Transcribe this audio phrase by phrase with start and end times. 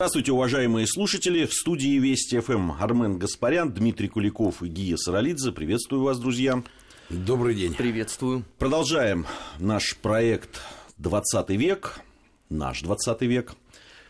[0.00, 1.44] Здравствуйте, уважаемые слушатели.
[1.44, 5.50] В студии Вести ФМ Армен Гаспарян, Дмитрий Куликов и Гия Саралидзе.
[5.50, 6.62] Приветствую вас, друзья.
[7.10, 7.74] Добрый день.
[7.74, 8.44] Приветствую.
[8.58, 9.26] Продолжаем
[9.58, 10.60] наш проект
[11.00, 11.98] «20 век»,
[12.48, 13.54] наш 20 век.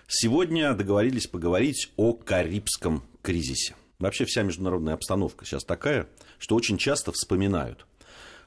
[0.07, 3.75] Сегодня договорились поговорить о Карибском кризисе.
[3.99, 6.07] Вообще вся международная обстановка сейчас такая,
[6.39, 7.87] что очень часто вспоминают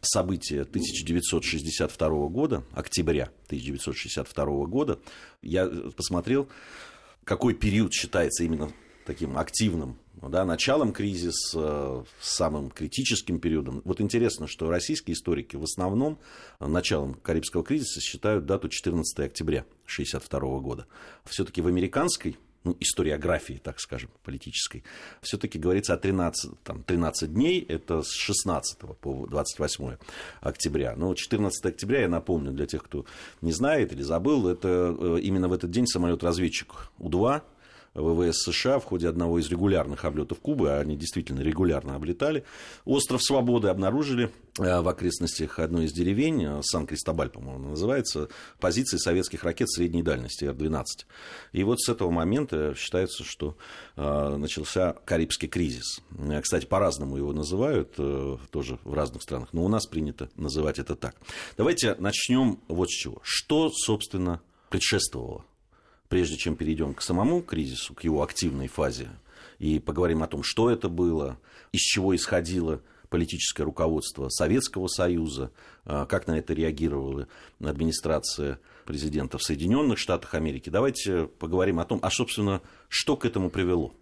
[0.01, 4.99] события 1962 года, октября 1962 года.
[5.41, 6.47] Я посмотрел
[7.31, 8.73] какой период считается именно
[9.05, 13.81] таким активным да, началом кризиса, самым критическим периодом.
[13.85, 16.19] Вот интересно, что российские историки в основном
[16.59, 20.87] началом Карибского кризиса считают дату 14 октября 1962 года.
[21.23, 24.83] Все-таки в американской ну, историографии, так скажем, политической,
[25.21, 29.97] все-таки говорится о 13, там, 13 дней, это с 16 по 28
[30.41, 30.95] октября.
[30.95, 33.05] Но 14 октября, я напомню, для тех, кто
[33.41, 37.41] не знает или забыл, это э, именно в этот день самолет-разведчик У-2
[37.93, 42.45] ВВС США в ходе одного из регулярных облетов Кубы, а они действительно регулярно облетали,
[42.85, 49.43] остров Свободы обнаружили э, в окрестностях одной из деревень, э, Сан-Кристобаль, по-моему, называется, позиции советских
[49.43, 50.83] ракет средней дальности Р-12.
[51.51, 53.57] И вот с этого момента считается, что
[53.97, 56.01] э, начался Карибский кризис.
[56.41, 57.95] Кстати, по-разному его называют,
[58.51, 61.15] тоже в разных странах, но у нас принято называть это так.
[61.57, 63.19] Давайте начнем вот с чего.
[63.23, 65.45] Что, собственно, предшествовало
[66.11, 69.07] прежде чем перейдем к самому кризису, к его активной фазе,
[69.59, 71.39] и поговорим о том, что это было,
[71.71, 75.51] из чего исходило политическое руководство Советского Союза,
[75.85, 77.29] а, как на это реагировала
[77.63, 80.69] администрация президента в Соединенных Штатах Америки.
[80.69, 83.93] Давайте поговорим о том, а, собственно, что к этому привело.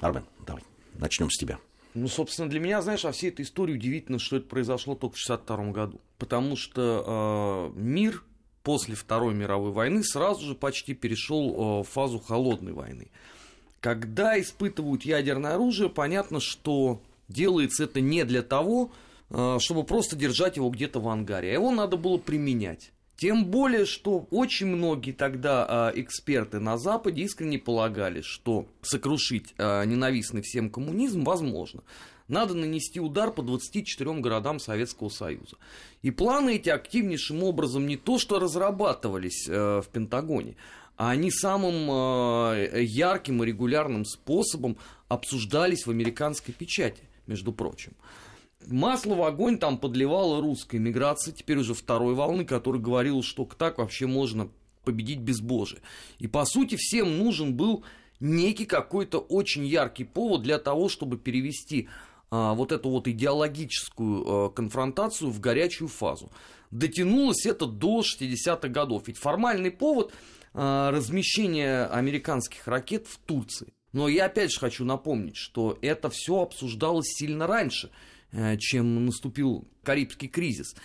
[0.00, 0.64] Армен, давай,
[0.94, 1.60] начнем с тебя.
[1.94, 5.22] Ну, собственно, для меня, знаешь, во всей этой истории удивительно, что это произошло только в
[5.24, 6.00] 1962 году.
[6.18, 8.24] Потому что э, мир
[8.68, 13.08] после Второй мировой войны сразу же почти перешел э, в фазу холодной войны.
[13.80, 18.90] Когда испытывают ядерное оружие, понятно, что делается это не для того,
[19.30, 22.92] э, чтобы просто держать его где-то в ангаре, а его надо было применять.
[23.16, 30.42] Тем более, что очень многие тогда э, эксперты на Западе искренне полагали, что сокрушить ненавистный
[30.42, 31.82] всем коммунизм возможно
[32.28, 35.56] надо нанести удар по 24 городам Советского Союза.
[36.02, 40.56] И планы эти активнейшим образом не то что разрабатывались э, в Пентагоне,
[40.96, 44.76] а они самым э, ярким и регулярным способом
[45.08, 47.92] обсуждались в американской печати, между прочим.
[48.66, 53.78] Масло в огонь там подливала русская миграция, теперь уже второй волны, которая говорила, что так
[53.78, 54.48] вообще можно
[54.84, 55.80] победить безбожие.
[56.18, 57.84] И по сути всем нужен был
[58.20, 61.88] некий какой-то очень яркий повод для того, чтобы перевести
[62.30, 66.30] вот эту вот идеологическую а, конфронтацию в горячую фазу.
[66.70, 69.04] Дотянулось это до 60-х годов.
[69.06, 70.12] Ведь формальный повод
[70.54, 73.72] а, размещения американских ракет в Турции.
[73.92, 77.90] Но я опять же хочу напомнить, что это все обсуждалось сильно раньше,
[78.32, 80.76] э, чем наступил Карибский кризис.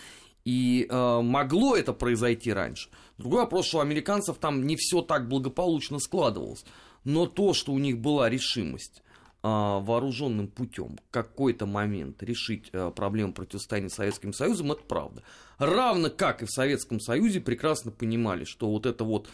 [0.45, 2.89] И э, могло это произойти раньше.
[3.17, 6.63] Другой вопрос, что у американцев там не все так благополучно складывалось.
[7.03, 9.02] Но то, что у них была решимость а,
[9.43, 15.21] вооруженным путем какой-то момент решить а, проблему противостояния Советским Союзом, это правда.
[15.57, 19.29] Равно как и в Советском Союзе прекрасно понимали, что вот это вот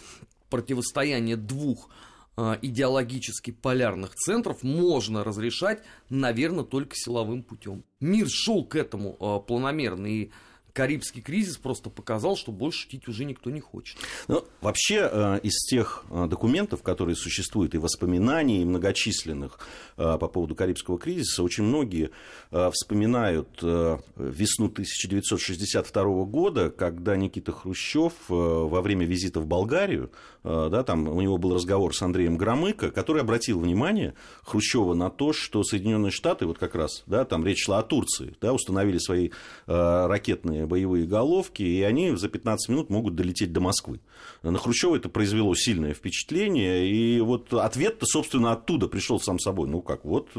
[0.50, 1.90] противостояние двух
[2.36, 7.84] а, идеологически полярных центров можно разрешать, наверное, только силовым путем.
[8.00, 10.32] Мир шел к этому планомерно и
[10.74, 13.98] Карибский кризис просто показал, что больше шутить уже никто не хочет.
[14.28, 19.60] Ну, вообще, э, из тех э, документов, которые существуют, и воспоминаний, многочисленных
[19.98, 22.12] э, по поводу Карибского кризиса, очень многие
[22.72, 30.12] вспоминают весну 1962 года, когда Никита Хрущев во время визита в Болгарию,
[30.44, 34.14] да, там у него был разговор с Андреем Громыко, который обратил внимание
[34.44, 38.36] Хрущева на то, что Соединенные Штаты, вот как раз, да, там речь шла о Турции,
[38.42, 39.30] да, установили свои
[39.68, 44.00] ракетные боевые головки, и они за 15 минут могут долететь до Москвы.
[44.44, 49.68] На Хрущева это произвело сильное впечатление, и вот ответ-то, собственно, оттуда пришел сам собой.
[49.68, 50.30] Ну как, вот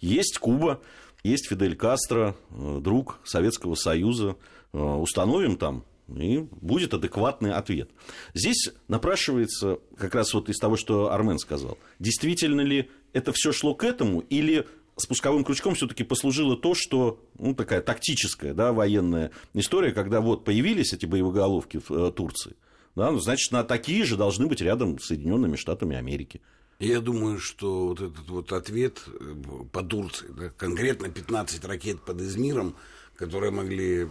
[0.00, 0.80] есть Куба,
[1.22, 4.36] есть Фидель Кастро, друг Советского Союза,
[4.72, 5.84] установим там
[6.16, 7.90] и будет адекватный ответ.
[8.34, 11.78] Здесь напрашивается как раз вот из того, что Армен сказал.
[11.98, 14.66] Действительно ли это все шло к этому, или
[15.00, 20.92] спусковым крючком все-таки послужило то, что ну, такая тактическая да, военная история, когда вот появились
[20.92, 22.54] эти боевоголовки в э, Турции,
[22.94, 26.40] да, ну, значит, на такие же должны быть рядом с Соединенными Штатами Америки.
[26.78, 29.34] Я думаю, что вот этот вот ответ э,
[29.70, 32.74] по Турции, да, конкретно 15 ракет под Измиром,
[33.20, 34.08] которые могли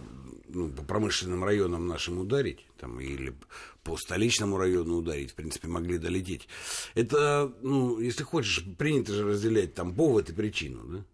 [0.48, 3.34] ну, по промышленным районам нашим ударить, там, или
[3.82, 6.48] по столичному району ударить, в принципе, могли долететь.
[6.94, 11.04] Это, ну, если хочешь, принято же разделять там повод и причину, да?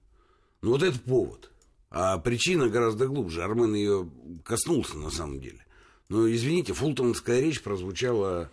[0.61, 1.51] Ну, вот это повод.
[1.91, 3.43] А причина гораздо глубже.
[3.43, 4.11] Армен ее
[4.45, 5.65] коснулся, на самом деле.
[6.11, 8.51] Но, извините, фултонская речь прозвучала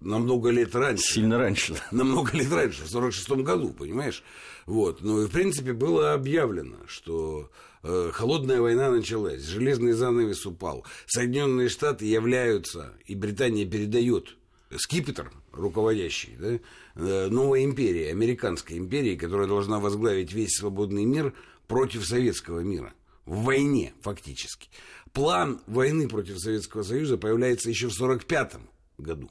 [0.00, 1.04] намного лет раньше.
[1.04, 1.76] Сильно раньше.
[1.90, 4.22] Намного лет раньше, в 46 году, понимаешь?
[4.64, 5.02] Вот.
[5.02, 7.50] Ну, и, в принципе, было объявлено, что
[7.82, 14.36] холодная война началась, железный занавес упал, Соединенные Штаты являются, и Британия передает
[14.76, 16.58] скипетр руководящий, да,
[16.96, 21.34] э, новой империи, американской империи, которая должна возглавить весь свободный мир
[21.66, 22.92] против советского мира.
[23.24, 24.68] В войне, фактически.
[25.12, 28.60] План войны против Советского Союза появляется еще в 1945
[28.98, 29.30] году.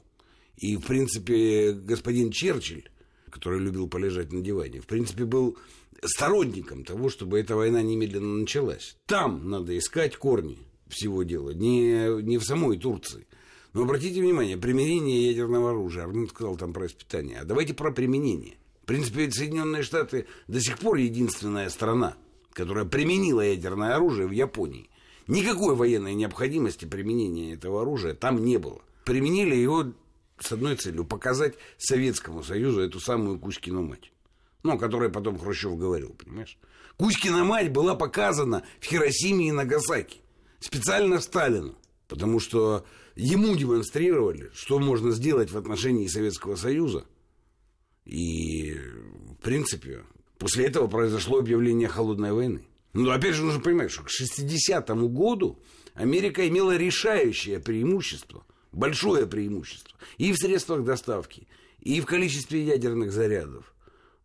[0.56, 2.90] И, в принципе, господин Черчилль,
[3.30, 5.56] который любил полежать на диване, в принципе, был
[6.02, 8.96] сторонником того, чтобы эта война немедленно началась.
[9.06, 10.58] Там надо искать корни
[10.88, 13.26] всего дела, не, не в самой Турции.
[13.72, 18.54] Но обратите внимание, применение ядерного оружия, Армен сказал там про испытание, а давайте про применение.
[18.82, 22.16] В принципе, Соединенные Штаты до сих пор единственная страна,
[22.52, 24.88] которая применила ядерное оружие в Японии.
[25.26, 28.80] Никакой военной необходимости применения этого оружия там не было.
[29.04, 29.92] Применили его
[30.38, 34.12] с одной целью– показать Советскому Союзу эту самую Кузькину мать.
[34.62, 36.58] Ну, о которой потом Хрущев говорил, понимаешь?
[36.96, 40.20] Кузькина мать была показана в Хиросиме и Нагасаки.
[40.60, 41.76] Специально Сталину.
[42.08, 47.04] Потому что ему демонстрировали, что можно сделать в отношении Советского Союза.
[48.04, 50.04] И, в принципе,
[50.38, 52.64] после этого произошло объявление холодной войны.
[52.92, 55.58] Но опять же нужно понимать, что к 60-му году
[55.94, 61.48] Америка имела решающее преимущество– большое преимущество и в средствах доставки,
[61.80, 63.72] и в количестве ядерных зарядов.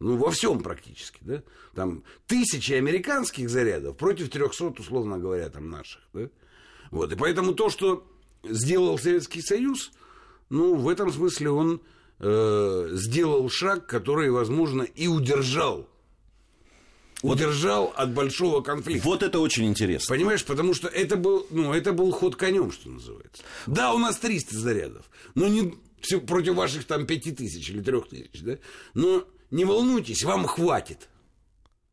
[0.02, 1.44] Ну, во всем практически, да?
[1.76, 6.28] Там тысячи американских зарядов против 300, условно говоря, там наших, да?
[6.90, 8.04] Вот, и поэтому то, что
[8.44, 9.92] сделал Советский Союз,
[10.50, 11.82] ну, в этом смысле он
[12.18, 15.88] э, сделал шаг, который, возможно, и удержал
[17.22, 19.08] вот, удержал от большого конфликта.
[19.08, 20.16] Вот это очень интересно.
[20.16, 23.44] Понимаешь, потому что это был, ну, это был ход конем, что называется.
[23.68, 25.06] Да, у нас 300 зарядов,
[25.36, 28.58] но не все против ваших там 5000 или 3000, да?
[28.96, 31.10] Но не волнуйтесь, вам хватит.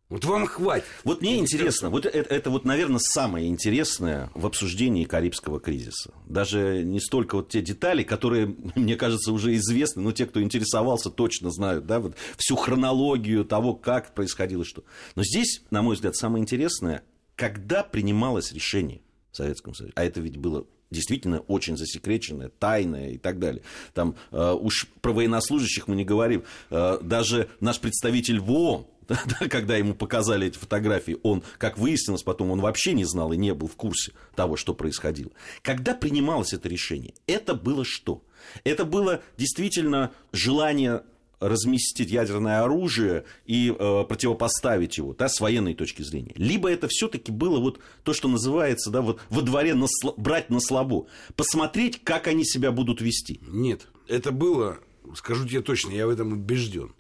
[0.09, 0.87] Вот вам хватит.
[1.05, 6.15] Вот мне интересно, вот это, это вот, наверное, самое интересное в обсуждении Карибского кризиса.
[6.27, 11.11] Даже не столько вот те детали, которые, мне кажется, уже известны, но те, кто интересовался,
[11.11, 14.83] точно знают, да, вот всю хронологию того, как происходило что.
[15.15, 17.03] Но здесь, на мой взгляд, самое интересное,
[17.37, 23.19] когда принималось решение в Советском Союзе, а это ведь было действительно очень засекреченное, тайное и
[23.19, 23.63] так далее.
[23.95, 26.45] Там э, уж про военнослужащих мы не говорим.
[26.71, 28.87] Э, даже наш представитель в ООН
[29.51, 33.55] когда ему показали эти фотографии, он, как выяснилось потом, он вообще не знал и не
[33.55, 35.31] был в курсе того, что происходило.
[35.63, 38.23] Когда принималось это решение, это было что?
[38.65, 41.03] Это было действительно желание
[41.41, 46.33] разместить ядерное оружие и э, противопоставить его да, с военной точки зрения.
[46.37, 49.87] Либо это все-таки было вот то, что называется да, вот во дворе на,
[50.17, 51.07] брать на слабо,
[51.37, 53.41] посмотреть, как они себя будут вести.
[53.43, 54.79] Нет, это было,
[55.15, 56.95] скажу тебе точно, я в этом убежден.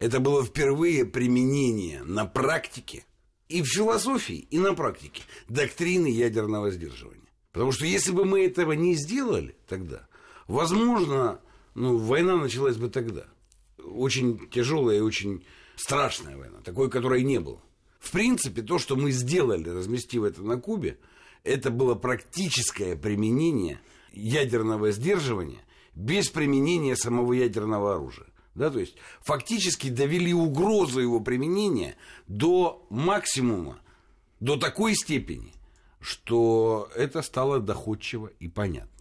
[0.00, 3.04] Это было впервые применение на практике,
[3.48, 7.20] и в философии, и на практике, доктрины ядерного сдерживания.
[7.52, 10.08] Потому что если бы мы этого не сделали тогда,
[10.48, 11.40] возможно,
[11.74, 13.26] ну, война началась бы тогда.
[13.86, 15.44] Очень тяжелая и очень
[15.76, 17.60] страшная война, такой, которой не было.
[17.98, 20.98] В принципе, то, что мы сделали, разместив это на Кубе,
[21.42, 23.80] это было практическое применение
[24.12, 25.60] ядерного сдерживания
[25.94, 28.26] без применения самого ядерного оружия.
[28.54, 31.96] Да, то есть фактически довели угрозу его применения
[32.28, 33.80] до максимума,
[34.38, 35.52] до такой степени,
[36.00, 38.93] что это стало доходчиво и понятно.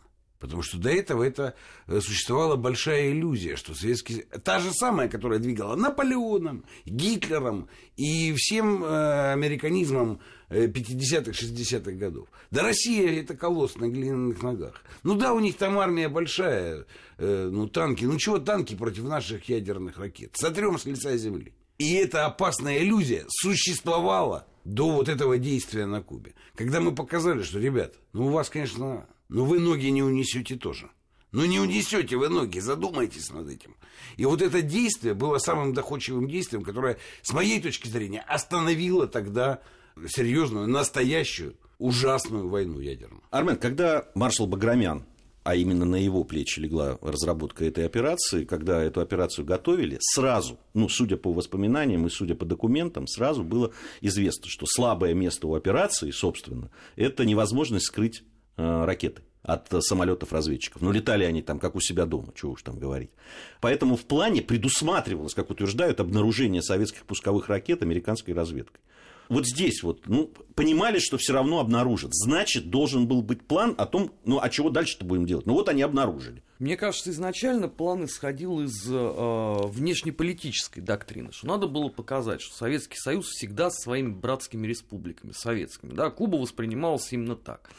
[0.44, 1.56] Потому что до этого это
[1.88, 4.26] э, существовала большая иллюзия, что советский...
[4.44, 10.20] Та же самая, которая двигала Наполеоном, Гитлером и всем э, американизмом
[10.50, 12.28] 50-х, 60-х годов.
[12.52, 14.84] Да Россия это колосс на глиняных ногах.
[15.04, 16.88] Ну да, у них там армия большая,
[17.20, 18.04] э, ну танки.
[18.04, 20.32] Ну чего танки против наших ядерных ракет?
[20.36, 21.54] Сотрем с лица земли.
[21.78, 26.34] И эта опасная иллюзия существовала до вот этого действия на Кубе.
[26.56, 30.90] Когда мы показали, что, ребят, ну у вас, конечно, ну вы ноги не унесете тоже.
[31.32, 33.76] Ну не унесете вы ноги, задумайтесь над этим.
[34.18, 39.62] И вот это действие было самым доходчивым действием, которое, с моей точки зрения, остановило тогда
[40.08, 43.24] серьезную, настоящую, ужасную войну ядерную.
[43.32, 45.06] Армен, когда маршал Баграмян
[45.44, 50.88] а именно на его плечи легла разработка этой операции, когда эту операцию готовили, сразу, ну,
[50.88, 56.12] судя по воспоминаниям и судя по документам, сразу было известно, что слабое место у операции,
[56.12, 58.24] собственно, это невозможность скрыть
[58.58, 60.82] ракеты от самолетов разведчиков.
[60.82, 63.12] Но летали они там, как у себя дома, чего уж там говорить.
[63.60, 68.82] Поэтому в плане предусматривалось, как утверждают, обнаружение советских пусковых ракет американской разведкой
[69.30, 72.14] вот здесь вот, ну, понимали, что все равно обнаружат.
[72.14, 75.46] Значит, должен был быть план о том, ну, а чего дальше-то будем делать?
[75.46, 76.44] Ну, вот они обнаружили.
[76.60, 82.98] Мне кажется, изначально план исходил из э, внешнеполитической доктрины, что надо было показать, что Советский
[82.98, 87.70] Союз всегда со своими братскими республиками, советскими, да, Куба воспринималась именно так.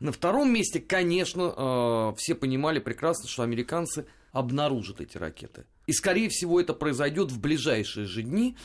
[0.00, 5.64] На втором месте, конечно, э, все понимали прекрасно, что американцы обнаружат эти ракеты.
[5.86, 8.56] И, скорее всего, это произойдет в ближайшие же дни,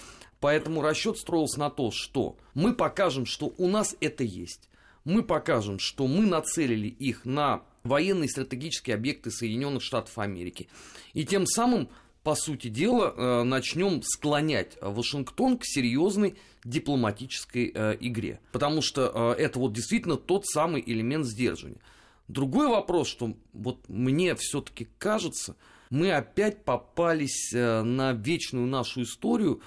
[0.42, 4.68] Поэтому расчет строился на то, что мы покажем, что у нас это есть.
[5.06, 10.68] Мы покажем, что мы нацелили их на военные стратегические объекты Соединенных Штатов Америки.
[11.14, 11.90] И тем самым,
[12.24, 18.40] по сути дела, э, начнем склонять Вашингтон к серьезной дипломатической э, игре.
[18.52, 21.82] Потому что э, это вот действительно тот самый элемент сдерживания.
[22.28, 25.56] Другой вопрос, что вот мне все-таки кажется,
[25.90, 29.62] мы опять попались на вечную нашу историю,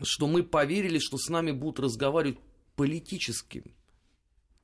[0.00, 2.38] что мы поверили, что с нами будут разговаривать
[2.76, 3.64] политические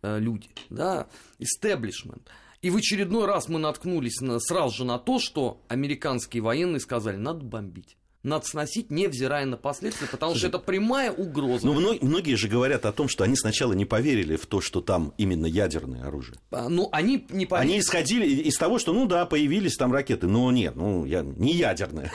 [0.03, 2.31] люди, да, истеблишмент.
[2.65, 7.17] И в очередной раз мы наткнулись на, сразу же на то, что американские военные сказали,
[7.17, 7.99] надо бомбить.
[8.23, 11.67] Надо сносить, невзирая на последствия, потому Слушай, что это прямая угроза.
[11.67, 15.13] Ну, многие же говорят о том, что они сначала не поверили в то, что там
[15.19, 16.39] именно ядерное оружие.
[16.53, 17.73] А, ну, они не поверили.
[17.73, 21.53] Они исходили из того, что, ну да, появились там ракеты, но нет, ну, я, не
[21.53, 22.11] ядерное.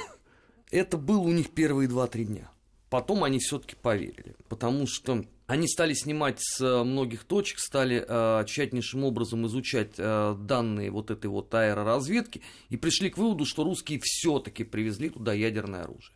[0.71, 2.49] Это было у них первые два-три дня.
[2.89, 8.45] Потом они все-таки поверили, потому что они стали снимать с э, многих точек, стали э,
[8.45, 13.99] тщательнейшим образом изучать э, данные вот этой вот аэроразведки и пришли к выводу, что русские
[14.03, 16.13] все-таки привезли туда ядерное оружие.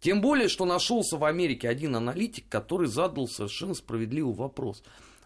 [0.00, 4.82] Тем более, что нашелся в Америке один аналитик, который задал совершенно справедливый вопрос.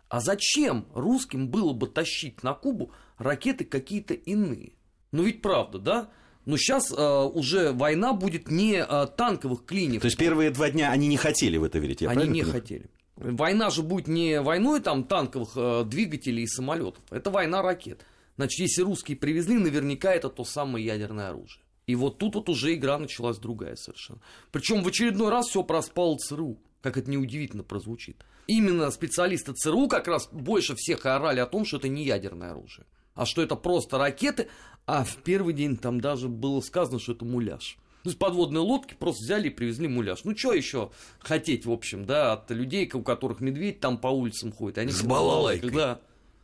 [0.09, 4.73] А зачем русским было бы тащить на Кубу ракеты какие-то иные?
[5.13, 6.11] Ну ведь правда, да?
[6.47, 10.01] Но сейчас э, уже война будет не э, танковых клиник.
[10.01, 12.61] То есть первые два дня они не хотели в это верить, я Они не понимаю?
[12.61, 12.91] хотели.
[13.17, 18.05] Война же будет не войной там танковых э, двигателей и самолетов, это война ракет.
[18.37, 21.63] Значит, если русские привезли, наверняка это то самое ядерное оружие.
[21.87, 24.21] И вот тут вот уже игра началась другая совершенно.
[24.51, 28.25] Причем в очередной раз все проспало ЦРУ, как это неудивительно прозвучит.
[28.47, 32.87] Именно специалисты ЦРУ как раз больше всех орали о том, что это не ядерное оружие
[33.17, 34.49] а что это просто ракеты,
[34.87, 37.79] а в первый день там даже было сказано, что это муляж.
[38.07, 40.21] То есть подводные лодки просто взяли и привезли муляж.
[40.23, 44.53] Ну, что еще хотеть, в общем, да, от людей, у которых медведь там по улицам
[44.53, 44.79] ходит.
[44.79, 45.71] Они С балалайкой.
[45.71, 46.01] Да.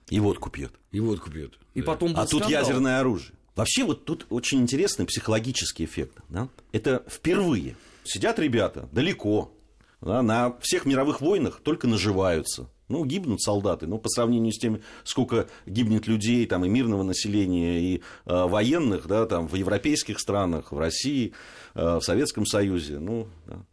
[0.08, 0.72] И водку пьет.
[0.90, 1.60] И водку пьет.
[1.74, 1.86] И да.
[1.86, 3.36] потом а тут ядерное оружие.
[3.54, 6.18] Вообще вот тут очень интересный психологический эффект.
[6.28, 6.48] Да?
[6.72, 7.76] Это впервые.
[8.02, 9.54] Сидят ребята далеко,
[10.00, 12.68] да, на всех мировых войнах только наживаются.
[12.92, 17.80] Ну, гибнут солдаты, но по сравнению с тем, сколько гибнет людей, там, и мирного населения,
[17.80, 21.32] и э, военных, да, там, в европейских странах, в России,
[21.74, 23.64] э, в Советском Союзе, ну, да,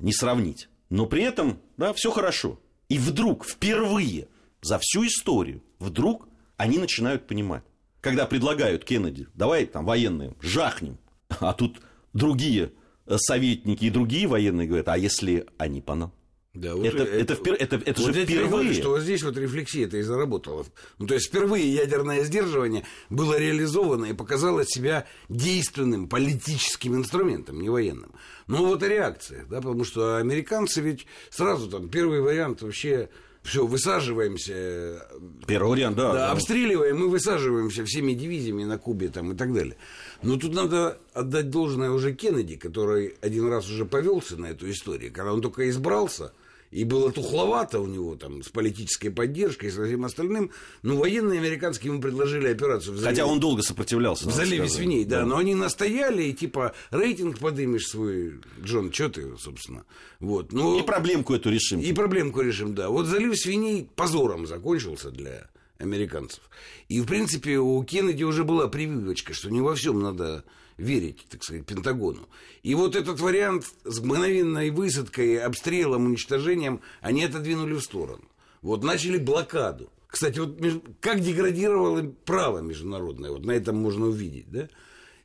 [0.00, 0.68] не сравнить.
[0.90, 2.58] Но при этом, да, все хорошо.
[2.88, 4.26] И вдруг, впервые
[4.60, 7.62] за всю историю, вдруг они начинают понимать.
[8.00, 10.98] Когда предлагают Кеннеди, давай там военные, жахнем,
[11.28, 11.80] а тут
[12.12, 12.72] другие
[13.18, 16.12] советники и другие военные говорят, а если они по нам?
[16.58, 18.72] Да, вот это, это, это, это, это вот же впервые.
[18.72, 20.66] Что вот здесь вот рефлексия это и заработала.
[20.98, 27.68] Ну, то есть впервые ядерное сдерживание было реализовано и показало себя действенным политическим инструментом, не
[27.68, 28.12] военным.
[28.48, 33.08] Ну вот и реакция, да, потому что американцы ведь сразу там первый вариант вообще
[33.42, 35.06] все, высаживаемся.
[35.46, 36.30] Первый вариант, да, да, да.
[36.32, 39.76] Обстреливаем, мы высаживаемся всеми дивизиями на Кубе там, и так далее.
[40.22, 45.12] Но тут надо отдать должное уже Кеннеди, который один раз уже повелся на эту историю.
[45.12, 46.32] Когда он только избрался,
[46.70, 50.50] и было тухловато у него там с политической поддержкой и со всем остальным.
[50.82, 53.10] Но военные американские ему предложили операцию в заливе.
[53.10, 54.28] Хотя он долго сопротивлялся.
[54.28, 54.72] В заливе сказать.
[54.72, 55.26] свиней, да, да.
[55.26, 59.84] Но они настояли, и типа рейтинг подымешь свой, Джон, что ты, собственно.
[60.20, 60.52] Вот.
[60.52, 61.80] Ну, и проблемку эту решим.
[61.80, 62.90] И проблемку решим, да.
[62.90, 65.48] Вот залив свиней позором закончился для
[65.78, 66.42] американцев.
[66.88, 70.44] И, в принципе, у Кеннеди уже была прививочка, что не во всем надо
[70.78, 72.28] верить, так сказать, Пентагону.
[72.62, 78.24] И вот этот вариант с мгновенной высадкой, обстрелом, уничтожением, они отодвинули в сторону.
[78.62, 79.90] Вот начали блокаду.
[80.06, 80.58] Кстати, вот
[81.00, 84.68] как деградировало право международное, вот на этом можно увидеть, да?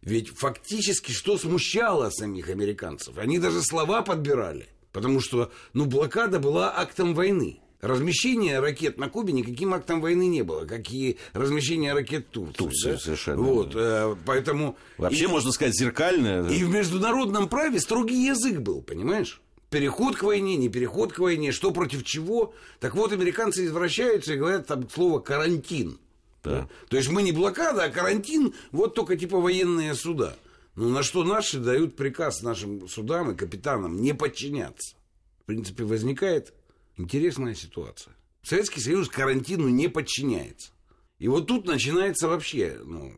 [0.02, 3.18] Ведь фактически что смущало самих американцев?
[3.18, 7.62] Они даже слова подбирали, потому что, ну, блокада была актом войны.
[7.84, 12.58] Размещение ракет на Кубе никаким актом войны не было, как и размещение ракет Турции.
[12.58, 12.98] Турции, да?
[12.98, 13.42] совершенно.
[13.42, 14.78] Вот, э, поэтому...
[14.98, 16.48] Вообще, и, можно сказать, зеркальное.
[16.48, 19.42] И в международном праве строгий язык был, понимаешь?
[19.70, 22.54] Переход к войне, не переход к войне, что против чего.
[22.80, 26.00] Так вот, американцы извращаются и говорят там слово «карантин».
[26.44, 26.52] Да.
[26.52, 26.68] Да?
[26.90, 30.36] То есть мы не блокада, а карантин, вот только типа военные суда.
[30.76, 34.96] Ну, на что наши дают приказ нашим судам и капитанам не подчиняться.
[35.42, 36.54] В принципе, возникает
[36.98, 38.16] интересная ситуация.
[38.42, 40.72] Советский Союз карантину не подчиняется.
[41.20, 43.14] И вот тут начинается вообще ну,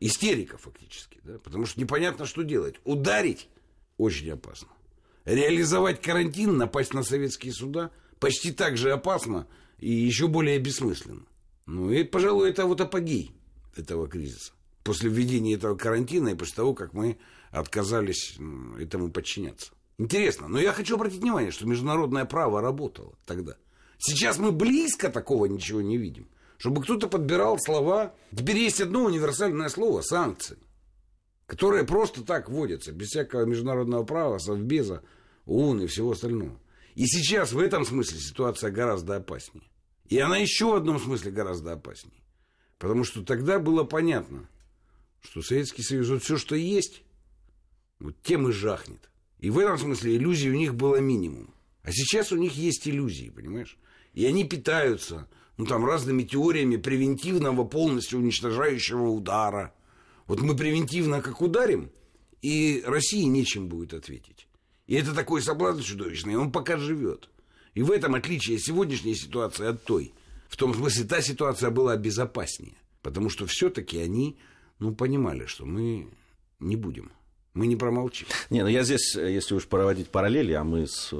[0.00, 1.20] истерика фактически.
[1.22, 1.38] Да?
[1.38, 2.76] Потому что непонятно, что делать.
[2.84, 3.48] Ударить
[3.96, 4.68] очень опасно.
[5.24, 9.46] Реализовать карантин, напасть на советские суда почти так же опасно
[9.78, 11.24] и еще более бессмысленно.
[11.66, 13.32] Ну и, пожалуй, это вот апогей
[13.76, 14.52] этого кризиса.
[14.82, 17.18] После введения этого карантина и после того, как мы
[17.50, 18.36] отказались
[18.78, 19.72] этому подчиняться.
[20.00, 23.58] Интересно, но я хочу обратить внимание, что международное право работало тогда.
[23.98, 26.26] Сейчас мы близко такого ничего не видим.
[26.56, 28.14] Чтобы кто-то подбирал слова.
[28.34, 30.56] Теперь есть одно универсальное слово– санкции,
[31.44, 35.02] которые просто так вводятся, без всякого международного права, совбеза,
[35.44, 36.58] ООН и всего остального.
[36.94, 39.68] И сейчас в этом смысле ситуация гораздо опаснее.
[40.08, 42.22] И она еще в одном смысле гораздо опаснее.
[42.78, 44.48] Потому что тогда было понятно,
[45.20, 47.02] что Советский Союз, вот все, что есть,
[47.98, 49.09] вот тем и жахнет.
[49.40, 51.54] И в этом смысле иллюзий у них было минимум.
[51.82, 53.78] А сейчас у них есть иллюзии, понимаешь?
[54.12, 59.74] И они питаются ну, там, разными теориями превентивного, полностью уничтожающего удара.
[60.26, 61.90] Вот мы превентивно как ударим,
[62.42, 64.46] и России нечем будет ответить.
[64.86, 67.30] И это такой соблазн чудовищный, он пока живет.
[67.74, 70.12] И в этом отличие сегодняшней ситуации от той.
[70.48, 72.74] В том смысле, та ситуация была безопаснее.
[73.02, 74.38] Потому что все-таки они
[74.78, 76.08] ну, понимали, что мы
[76.58, 77.12] не будем.
[77.54, 78.26] Мы не промолчим.
[78.48, 81.12] Не, ну я здесь, если уж проводить параллели, а мы с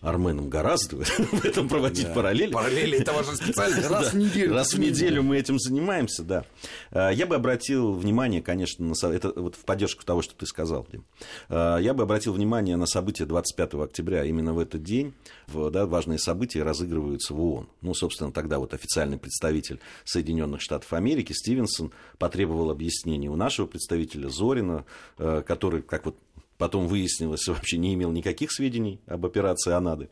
[0.00, 2.14] Арменом гораздо в этом проводить да.
[2.14, 2.52] параллели.
[2.52, 3.88] Параллели это ваша специальность.
[3.88, 4.54] Раз в неделю.
[4.54, 6.44] Раз в неделю мы этим занимаемся, да.
[6.90, 10.86] А, я бы обратил внимание, конечно, на это вот в поддержку того, что ты сказал,
[10.90, 11.04] Дим.
[11.48, 14.24] А, я бы обратил внимание на события 25 октября.
[14.24, 15.14] Именно в этот день
[15.52, 17.68] да, важные события разыгрываются в ООН.
[17.82, 24.28] Ну, собственно, тогда вот официальный представитель Соединенных Штатов Америки Стивенсон потребовал объяснений у нашего представителя
[24.28, 24.84] Зорина,
[25.18, 26.16] а, который, как вот
[26.58, 30.10] потом выяснилось, вообще не имел никаких сведений об операции «Анады».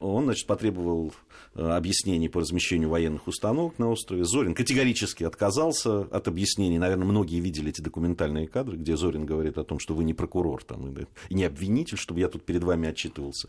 [0.00, 1.14] Он, значит, потребовал
[1.54, 4.24] э, объяснений по размещению военных установок на острове.
[4.24, 6.78] Зорин категорически отказался от объяснений.
[6.78, 10.62] Наверное, многие видели эти документальные кадры, где Зорин говорит о том, что вы не прокурор
[10.64, 10.94] там,
[11.28, 13.48] и не обвинитель, чтобы я тут перед вами отчитывался.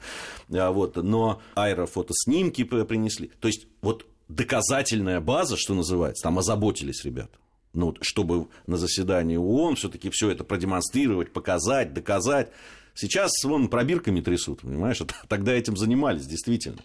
[0.51, 0.95] А вот.
[0.95, 3.31] Но аэрофотоснимки принесли.
[3.39, 7.37] То есть, вот доказательная база, что называется, там озаботились ребята
[7.75, 12.51] ну, чтобы на заседании ООН все-таки все это продемонстрировать, показать, доказать.
[12.93, 15.01] Сейчас вон пробирками трясут, понимаешь?
[15.27, 16.79] Тогда этим занимались, действительно.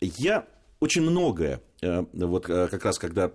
[0.00, 0.46] Я
[0.80, 3.30] очень многое, э, вот э, как раз когда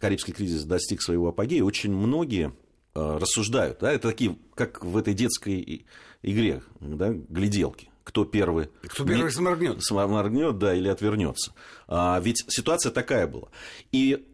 [0.00, 2.52] Карибский кризис достиг своего апогея, очень многие
[2.94, 5.86] э, рассуждают, да, это такие, как в этой детской
[6.22, 8.70] игре, да, гляделки кто первый...
[8.88, 9.84] Кто первый сморгнет.
[9.84, 11.52] Сморгнет, да, или отвернется.
[11.86, 13.48] А, ведь ситуация такая была.
[13.92, 14.26] И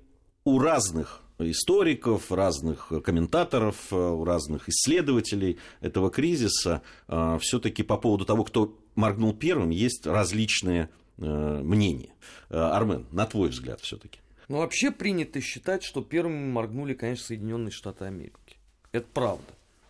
[0.44, 8.78] у разных историков, разных комментаторов, разных исследователей этого кризиса, а, все-таки по поводу того, кто
[8.94, 12.14] моргнул первым, есть различные э, мнения.
[12.48, 14.20] Э, Армен, на твой взгляд все-таки.
[14.48, 18.56] Ну, вообще принято считать, что первыми моргнули, конечно, Соединенные Штаты Америки.
[18.92, 19.44] Это правда.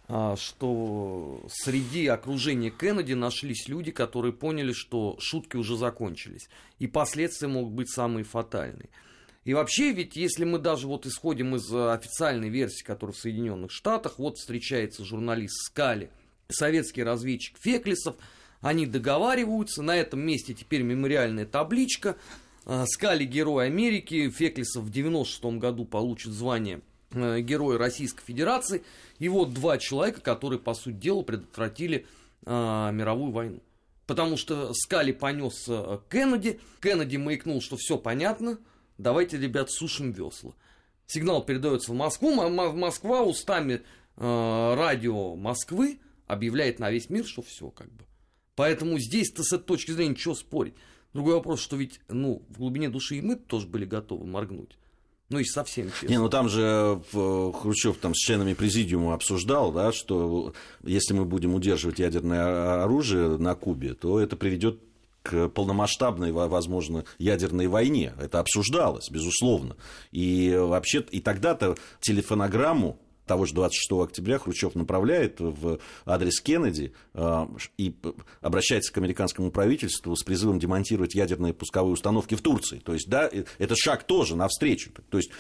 [0.09, 6.49] А, что среди окружения Кеннеди нашлись люди, которые поняли, что шутки уже закончились.
[6.79, 8.89] И последствия могут быть самые фатальные.
[9.47, 13.71] И вообще, ведь если мы даже вот исходим из э, официальной версии, которая в Соединенных
[13.71, 16.11] Штатах, вот встречается журналист Скали,
[16.49, 18.17] советский разведчик Феклисов,
[18.61, 22.17] они договариваются, на этом месте теперь мемориальная табличка,
[22.67, 26.81] э, Скали Герой Америки, Феклисов в 96 году получит звание
[27.13, 28.83] э, Героя Российской Федерации,
[29.21, 32.05] и вот два человека, которые, по сути дела, предотвратили
[32.45, 33.63] а, мировую войну.
[34.09, 35.69] Потому что Скали понес
[36.11, 38.59] Кеннеди, Кеннеди маякнул, что все понятно,
[38.99, 40.53] давайте, ребят, сушим весла.
[41.07, 43.83] Сигнал передается в Москву, Москва устами
[44.17, 48.05] э, радио Москвы объявляет на весь мир, что все как бы.
[48.57, 50.75] Поэтому здесь-то с этой точки зрения ничего спорить.
[51.13, 54.77] Другой вопрос, что ведь, ну, в глубине души и мы тоже были готовы моргнуть.
[55.29, 56.09] Ну и совсем честно.
[56.09, 60.55] Не, ну там же Хрущев там с членами президиума обсуждал, да, что
[60.85, 64.86] если мы будем удерживать ядерное оружие на Кубе, то это приведет
[65.27, 68.13] к полномасштабной, возможно, ядерной войне.
[68.21, 69.77] Это обсуждалось, безусловно.
[70.13, 77.47] И вообще, и тогда-то телефонограмму того же 26 октября Хрущев направляет в адрес Кеннеди э,
[77.77, 77.97] и
[78.41, 82.79] обращается к американскому правительству с призывом демонтировать ядерные пусковые установки в Турции.
[82.79, 84.93] То есть, да, это шаг тоже навстречу.
[85.11, 85.33] То есть,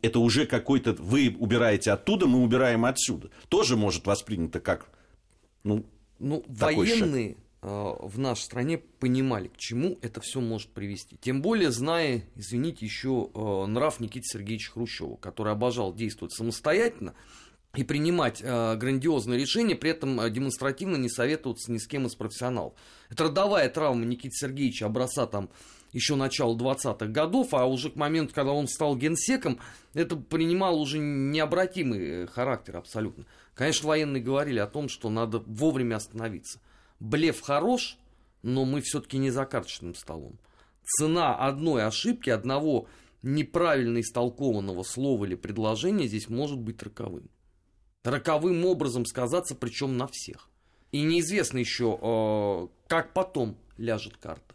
[0.00, 0.94] это уже какой-то...
[0.94, 3.28] Вы убираете оттуда, мы убираем отсюда.
[3.50, 4.88] Тоже может воспринято как...
[5.64, 5.84] Ну,
[6.18, 11.16] ну военные шаг Э, в нашей стране понимали, к чему это все может привести.
[11.16, 17.14] Тем более, зная, извините, еще э, нрав Никиты Сергеевича Хрущева, который обожал действовать самостоятельно
[17.74, 22.74] и принимать э, грандиозные решения, при этом демонстративно не советоваться ни с кем из профессионалов.
[23.08, 25.48] Это родовая травма Никиты Сергеевича образца там
[25.92, 29.58] еще начала 20-х годов, а уже к моменту, когда он стал генсеком,
[29.94, 33.24] это принимало уже необратимый характер абсолютно.
[33.54, 36.60] Конечно, военные говорили о том, что надо вовремя остановиться–
[37.04, 37.98] блеф хорош,
[38.42, 40.38] но мы все-таки не за карточным столом.
[40.84, 42.86] Цена одной ошибки, одного
[43.22, 47.30] неправильно истолкованного слова или предложения здесь может быть роковым.
[48.02, 50.50] Роковым образом сказаться, причем на всех.
[50.92, 54.54] И неизвестно еще, э, как потом ляжет карта.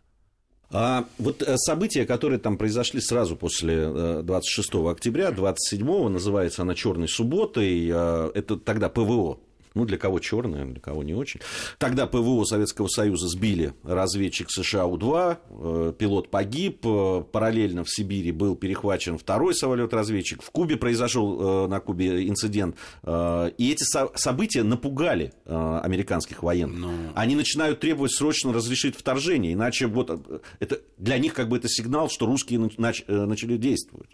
[0.72, 6.76] А вот э, события, которые там произошли сразу после 26 э, октября, 27 называется она
[6.76, 9.40] «Черной субботой», это тогда ПВО
[9.80, 11.40] ну, для кого черная, для кого не очень.
[11.78, 18.34] Тогда ПВО Советского Союза сбили разведчик США У-2, э, пилот погиб, э, параллельно в Сибири
[18.34, 22.76] был перехвачен второй самолет-разведчик, в Кубе произошел э, на Кубе инцидент,
[23.08, 23.84] и эти
[24.18, 26.80] события напугали американских военных.
[26.80, 26.92] Но...
[26.92, 26.98] Ну.
[27.16, 32.10] Они начинают требовать срочно разрешить вторжение, иначе вот это для них как бы это сигнал,
[32.10, 34.10] что русские начали действовать.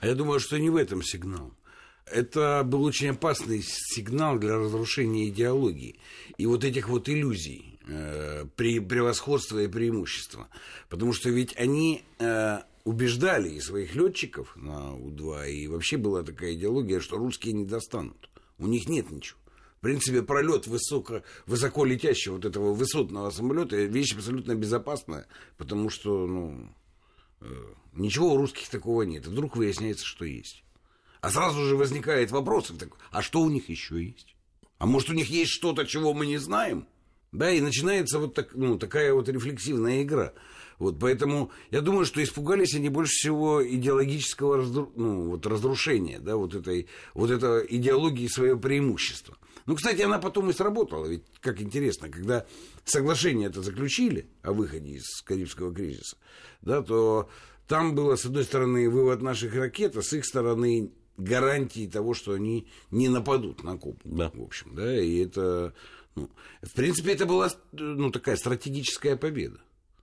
[0.00, 1.52] А я думаю, что не в этом сигнал
[2.12, 5.98] это был очень опасный сигнал для разрушения идеологии
[6.36, 10.48] и вот этих вот иллюзий э, превосходства и преимущества.
[10.88, 16.54] Потому что ведь они э, убеждали и своих летчиков на У-2, и вообще была такая
[16.54, 18.30] идеология, что русские не достанут.
[18.58, 19.38] У них нет ничего.
[19.78, 26.26] В принципе, пролет высоко, высоко летящего вот этого высотного самолета вещь абсолютно безопасная, потому что
[26.26, 26.68] ну,
[27.40, 27.46] э,
[27.94, 29.26] ничего у русских такого нет.
[29.26, 30.64] Вдруг выясняется, что есть.
[31.20, 32.72] А сразу же возникает вопрос,
[33.10, 34.34] а что у них еще есть?
[34.78, 36.86] А может, у них есть что-то, чего мы не знаем?
[37.32, 40.32] Да, и начинается вот так, ну, такая вот рефлексивная игра.
[40.78, 44.90] Вот, поэтому я думаю, что испугались они больше всего идеологического разру...
[44.96, 49.36] ну, вот разрушения, да, вот этой вот это идеологии своего преимущества.
[49.66, 52.46] Ну, кстати, она потом и сработала, ведь как интересно, когда
[52.84, 56.16] соглашение это заключили о выходе из Карибского кризиса,
[56.62, 57.28] да, то
[57.68, 62.32] там было, с одной стороны, вывод наших ракет, а с их стороны гарантии того, что
[62.32, 64.00] они не нападут на Кубу.
[64.04, 64.30] Да.
[64.34, 65.74] В общем, да, и это,
[66.14, 66.30] ну,
[66.62, 69.60] в принципе, это была, ну, такая стратегическая победа.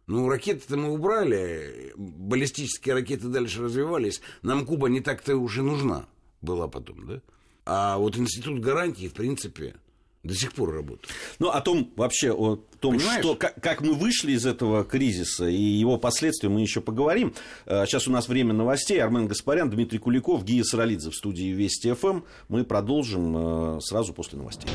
[0.07, 6.07] Ну, ракеты-то мы убрали, баллистические ракеты дальше развивались, нам Куба не так-то уже нужна
[6.41, 7.21] была потом, да?
[7.65, 9.75] А вот институт гарантии, в принципе,
[10.23, 11.09] до сих пор работает.
[11.39, 15.61] Ну, о том вообще, о том, что, как, как мы вышли из этого кризиса и
[15.61, 17.33] его последствия мы еще поговорим.
[17.65, 19.01] Э, сейчас у нас время новостей.
[19.01, 22.21] Армен Гаспарян, Дмитрий Куликов, Гия Саралидзе в студии Вести ФМ.
[22.49, 24.69] Мы продолжим э, сразу после новостей.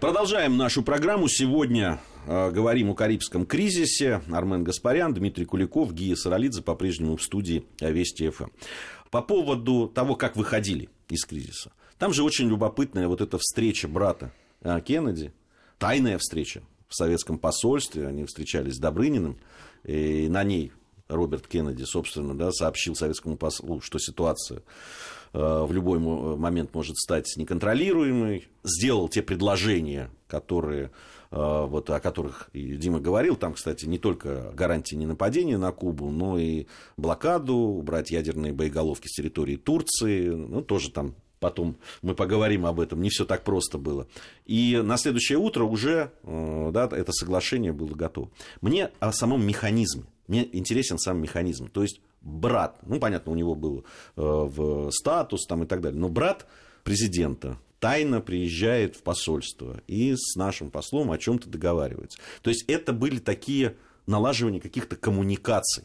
[0.00, 1.28] Продолжаем нашу программу.
[1.28, 4.20] Сегодня э, говорим о Карибском кризисе.
[4.30, 8.48] Армен Гаспарян, Дмитрий Куликов, Гия Саралидзе по-прежнему в студии Вести ФМ.
[9.10, 11.72] По поводу того, как выходили из кризиса.
[11.98, 14.32] Там же очень любопытная вот эта встреча брата
[14.84, 15.32] Кеннеди,
[15.78, 19.38] тайная встреча в советском посольстве, они встречались с Добрыниным,
[19.84, 20.72] и на ней
[21.08, 24.62] Роберт Кеннеди, собственно, да, сообщил советскому послу, что ситуация
[25.32, 30.90] э, в любой момент может стать неконтролируемой, сделал те предложения, которые,
[31.30, 36.10] э, вот, о которых и Дима говорил, там, кстати, не только гарантии ненападения на Кубу,
[36.10, 42.64] но и блокаду, убрать ядерные боеголовки с территории Турции, ну, тоже там потом мы поговорим
[42.64, 44.06] об этом, не все так просто было.
[44.46, 48.30] И на следующее утро уже э, да, это соглашение было готово.
[48.60, 51.68] Мне о самом механизме, мне интересен сам механизм.
[51.68, 53.82] То есть брат, ну понятно, у него был э,
[54.16, 56.46] в статус там и так далее, но брат
[56.84, 62.20] президента тайно приезжает в посольство и с нашим послом о чем-то договаривается.
[62.42, 63.74] То есть это были такие
[64.06, 65.84] налаживания каких-то коммуникаций,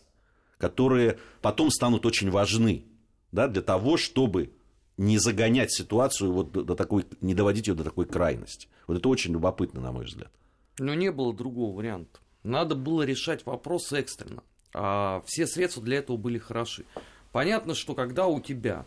[0.59, 2.85] которые потом станут очень важны
[3.31, 4.51] да, для того, чтобы
[4.97, 8.67] не загонять ситуацию вот до такой, не доводить ее до такой крайности.
[8.87, 10.31] Вот это очень любопытно, на мой взгляд.
[10.79, 12.19] Но не было другого варианта.
[12.43, 14.43] Надо было решать вопрос экстренно.
[14.73, 16.85] А все средства для этого были хороши.
[17.31, 18.85] Понятно, что когда у тебя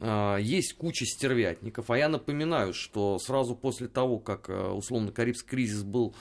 [0.00, 5.48] а, есть куча стервятников, а я напоминаю, что сразу после того, как а, условно Карибский
[5.48, 6.14] кризис был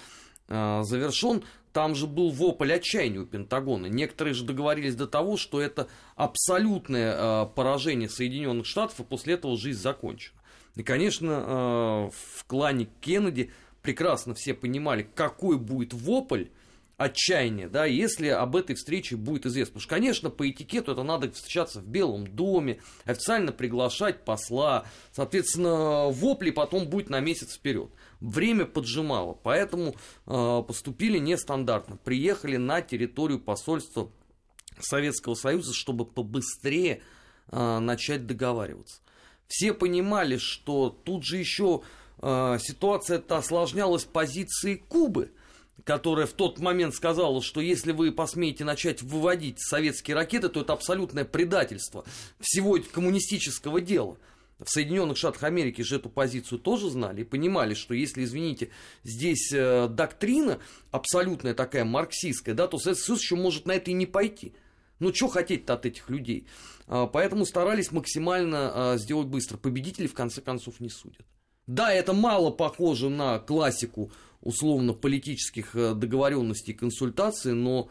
[0.47, 1.43] а, завершен,
[1.73, 3.87] там же был вопль отчаяния у Пентагона.
[3.87, 9.57] Некоторые же договорились до того, что это абсолютное э, поражение Соединенных Штатов, и после этого
[9.57, 10.39] жизнь закончена.
[10.75, 13.51] И, конечно, в клане Кеннеди
[13.83, 16.45] прекрасно все понимали, какой будет вопль,
[16.97, 19.73] отчаяния, да, если об этой встрече будет известно.
[19.73, 26.09] Потому что, конечно, по этикету это надо встречаться в Белом доме, официально приглашать посла, соответственно,
[26.09, 27.89] вопли потом будет на месяц вперед.
[28.23, 29.95] Время поджимало, поэтому
[30.27, 31.97] э, поступили нестандартно.
[31.97, 34.09] Приехали на территорию посольства
[34.79, 37.01] Советского Союза, чтобы побыстрее
[37.51, 39.01] э, начать договариваться.
[39.47, 41.81] Все понимали, что тут же еще
[42.19, 45.31] э, ситуация-то осложнялась позицией Кубы–
[45.83, 50.71] которая в тот момент сказала, что если вы посмеете начать выводить советские ракеты, то это
[50.71, 52.05] абсолютное предательство
[52.39, 54.17] всего коммунистического дела.
[54.63, 58.69] В Соединенных Штатах Америки же эту позицию тоже знали и понимали, что если, извините,
[59.03, 60.59] здесь э, доктрина
[60.91, 64.53] абсолютная такая марксистская, да, то Союз еще может на это и не пойти.
[64.99, 66.47] Ну, что хотеть-то от этих людей?
[66.87, 69.57] А, поэтому старались максимально а, сделать быстро.
[69.57, 71.25] Победители, в конце концов, не судят.
[71.67, 77.89] Да, это мало похоже на классику условно-политических э, договоренностей и консультаций, но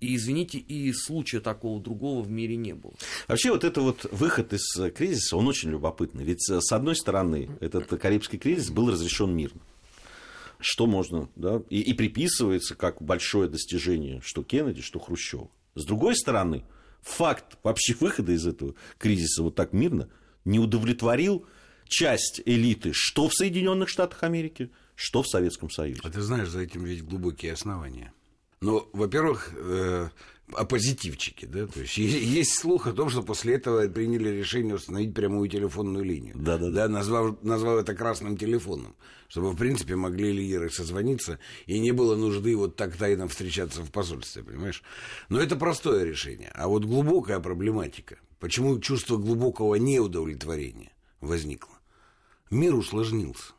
[0.00, 2.92] и, извините, и случая такого другого в мире не было.
[3.28, 6.24] Вообще вот это вот выход из э, кризиса, он очень любопытный.
[6.24, 9.60] Ведь э, с одной стороны, этот Карибский кризис был разрешен мирно.
[10.58, 15.50] Что можно, да, и, и приписывается как большое достижение, что Кеннеди, что Хрущева.
[15.74, 16.64] С другой стороны,
[17.02, 20.08] факт вообще выхода из этого кризиса вот так мирно
[20.44, 21.46] не удовлетворил
[21.88, 26.00] часть элиты, что в Соединенных Штатах Америки, что в Советском Союзе.
[26.04, 28.12] А ты знаешь, за этим ведь глубокие основания.
[28.60, 30.08] Ну, во-первых, э,
[30.52, 35.48] оппозитивчики, да, то есть есть слух о том, что после этого приняли решение установить прямую
[35.48, 36.88] телефонную линию, да, да, да.
[36.88, 38.94] назвав, назвав это красным телефоном,
[39.28, 43.90] чтобы, в принципе, могли лидеры созвониться, и не было нужды вот так тайно встречаться в
[43.90, 44.82] посольстве, понимаешь?
[45.28, 51.74] Но это простое решение, а вот глубокая проблематика, почему чувство глубокого неудовлетворения возникло?
[52.50, 53.55] Мир усложнился.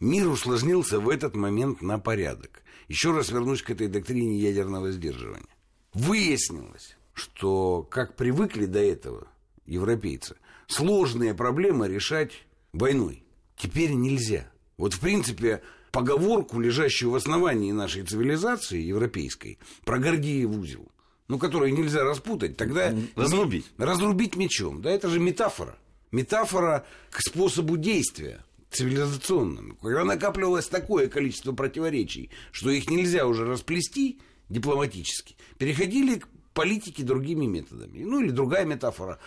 [0.00, 2.62] Мир усложнился в этот момент на порядок.
[2.88, 5.46] Еще раз вернусь к этой доктрине ядерного сдерживания.
[5.92, 9.28] Выяснилось, что, как привыкли до этого
[9.66, 10.36] европейцы,
[10.66, 12.32] сложные проблемы решать
[12.72, 13.22] войной.
[13.56, 14.50] Теперь нельзя.
[14.78, 20.90] Вот, в принципе, поговорку, лежащую в основании нашей цивилизации европейской, про Гордиев узел,
[21.28, 22.94] ну, которую нельзя распутать, тогда...
[23.16, 23.70] Разрубить.
[23.76, 24.80] Разрубить мечом.
[24.80, 25.76] Да, это же метафора.
[26.10, 34.20] Метафора к способу действия цивилизационным, когда накапливалось такое количество противоречий, что их нельзя уже расплести
[34.48, 38.02] дипломатически, переходили к политике другими методами.
[38.02, 39.18] Ну, или другая метафора.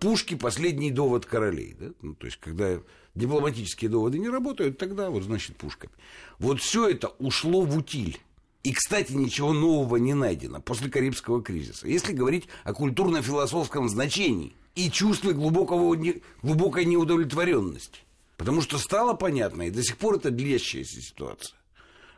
[0.00, 1.76] Пушки– последний довод королей.
[1.78, 1.86] Да?
[2.02, 2.80] Ну, то есть, когда
[3.14, 5.92] дипломатические доводы не работают, тогда вот, значит, пушками.
[6.38, 8.18] Вот все это ушло в утиль.
[8.62, 11.88] И, кстати, ничего нового не найдено после Карибского кризиса.
[11.88, 15.96] Если говорить о культурно-философском значении и чувстве глубокого,
[16.42, 18.00] глубокой неудовлетворенности.
[18.40, 21.58] Потому что стало понятно, и до сих пор это длящаяся ситуация,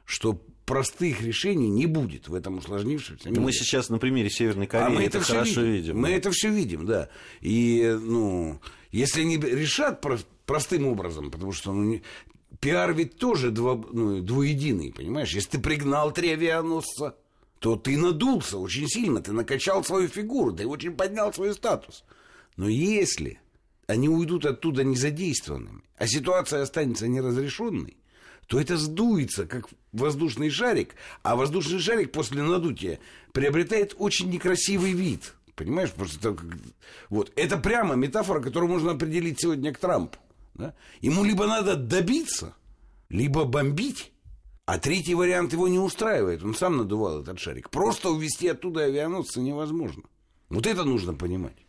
[0.04, 3.40] что простых решений не будет в этом усложнившемся мире.
[3.40, 5.72] Мы сейчас на примере Северной Кореи а мы это, это хорошо видим.
[5.72, 5.98] видим.
[5.98, 6.14] Мы да.
[6.14, 7.08] это все видим, да.
[7.40, 8.60] И, ну,
[8.92, 12.02] если они решат про простым образом, потому что ну, не...
[12.60, 13.84] пиар ведь тоже дво...
[13.90, 15.34] ну, двуединый, понимаешь?
[15.34, 17.16] Если ты пригнал три авианосца,
[17.58, 22.04] то ты надулся очень сильно, ты накачал свою фигуру, ты очень поднял свой статус.
[22.56, 23.40] Но если
[23.86, 27.96] они уйдут оттуда незадействованными, а ситуация останется неразрешенной,
[28.46, 32.98] то это сдуется, как воздушный шарик, а воздушный шарик после надутия
[33.32, 35.34] приобретает очень некрасивый вид.
[35.54, 35.92] Понимаешь?
[35.92, 36.44] Просто так,
[37.08, 37.30] вот.
[37.36, 40.18] Это прямо метафора, которую можно определить сегодня к Трампу.
[40.54, 40.74] Да?
[41.00, 42.54] Ему либо надо добиться,
[43.08, 44.12] либо бомбить,
[44.64, 46.42] а третий вариант его не устраивает.
[46.42, 47.70] Он сам надувал этот шарик.
[47.70, 50.04] Просто увезти оттуда авианосцы невозможно.
[50.48, 51.61] Вот это нужно понимать.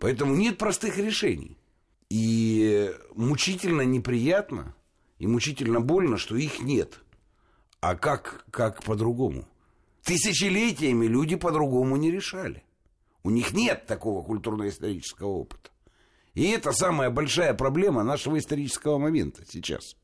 [0.00, 1.58] Поэтому нет простых решений.
[2.08, 4.74] И мучительно неприятно,
[5.18, 6.98] и мучительно больно, что их нет.
[7.80, 9.46] А как, как по-другому?
[10.02, 12.64] Тысячелетиями люди по-другому не решали.
[13.22, 15.70] У них нет такого культурно-исторического опыта.
[16.34, 19.96] И это самая большая проблема нашего исторического момента сейчас.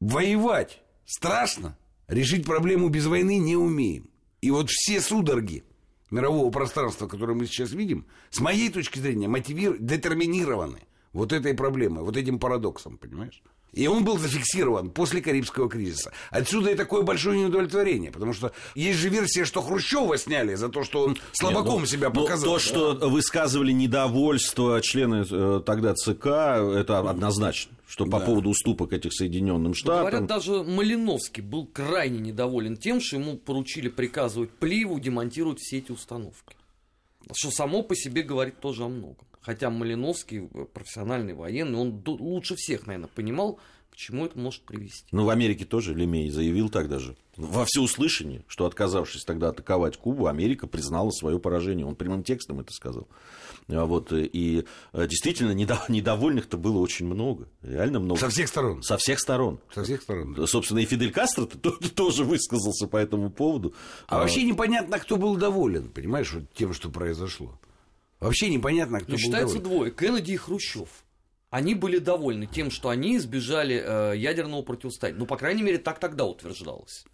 [0.00, 1.76] Воевать страшно,
[2.08, 4.08] решить проблему без войны не умеем.
[4.40, 5.64] И вот все судороги
[6.10, 9.76] мирового пространства, которое мы сейчас видим, с моей точки зрения, мотивир...
[9.78, 10.80] детерминированы
[11.12, 13.42] вот этой проблемой, вот этим парадоксом, понимаешь?
[13.72, 16.12] И он был зафиксирован после Карибского кризиса.
[16.30, 20.82] Отсюда и такое большое неудовлетворение, потому что есть же версия, что Хрущева сняли за то,
[20.82, 22.52] что он слабаком Нет, ну, себя ну, показал.
[22.52, 22.60] то, да?
[22.60, 28.26] что высказывали недовольство члены э, тогда ЦК, это однозначно что по да.
[28.26, 30.00] поводу уступок этих Соединенным Штатам.
[30.00, 35.92] Говорят, даже Малиновский был крайне недоволен тем, что ему поручили приказывать Пливу демонтировать все эти
[35.92, 36.56] установки.
[37.34, 39.26] Что само по себе говорит тоже о многом.
[39.40, 43.60] Хотя Малиновский, э, профессиональный военный, он лучше всех, наверное, понимал,
[43.96, 45.06] к чему это может привести.
[45.10, 50.26] Ну, в Америке тоже Лемей заявил тогда же, во всеуслышание, что отказавшись тогда атаковать Кубу,
[50.26, 51.86] Америка признала свое поражение.
[51.86, 53.08] Он прямым текстом это сказал.
[53.68, 55.52] А вот, и э, действительно,
[55.88, 57.48] недовольных-то было очень много.
[57.62, 58.20] Реально много.
[58.20, 58.82] Со всех сторон.
[58.82, 59.60] Со всех сторон.
[59.74, 60.34] Со всех сторон.
[60.34, 60.46] Да.
[60.46, 61.46] Собственно, и Фидель Кастро
[61.94, 63.72] тоже высказался по этому поводу.
[64.08, 67.58] А, а вообще непонятно, кто был доволен, понимаешь, вот тем, что произошло.
[68.20, 69.70] Вообще непонятно, кто ну, был считается доволен.
[69.70, 71.05] двое, Кеннеди и Хрущев
[71.50, 75.18] они были довольны тем, что они избежали э, ядерного противостояния.
[75.18, 77.04] Ну, по крайней мере, так тогда утверждалось.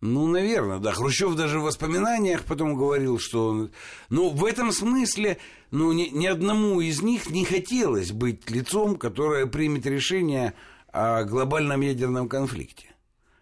[0.00, 0.92] Ну, наверное, да.
[0.92, 3.68] Хрущев даже в воспоминаниях потом говорил, что...
[4.08, 5.38] Ну, в этом смысле,
[5.70, 10.54] ну, ни, ни одному из них не хотелось быть лицом, которое примет решение
[10.90, 12.94] о глобальном ядерном конфликте.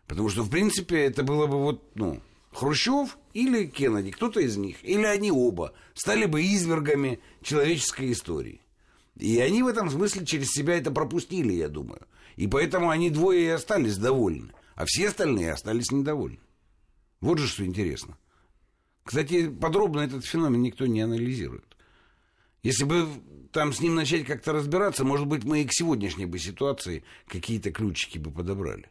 [0.09, 2.21] Потому что, в принципе, это было бы вот, ну,
[2.53, 8.61] Хрущев или Кеннеди, кто-то из них, или они оба, стали бы извергами человеческой истории.
[9.19, 12.07] И они в этом смысле через себя это пропустили, я думаю.
[12.37, 14.53] И поэтому они двое и остались довольны.
[14.77, 16.39] А все остальные остались недовольны.
[17.21, 18.17] Вот же что интересно.
[19.03, 21.77] Кстати, подробно этот феномен никто не анализирует.
[22.63, 23.09] Если бы
[23.53, 27.73] там с ним начать как-то разбираться, может быть, мы и к сегодняшней бы ситуации какие-то
[27.73, 28.89] ключики бы подобрали.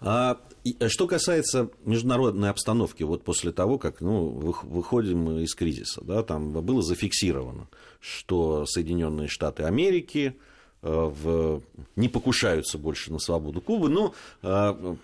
[0.00, 6.22] А, э, что касается международной обстановки, вот после того, как ну, выходим из кризиса, да,
[6.22, 7.68] там было зафиксировано,
[8.00, 10.36] что Соединенные Штаты Америки
[10.82, 11.62] э, в,
[11.96, 14.96] не покушаются больше на свободу Кубы, но э,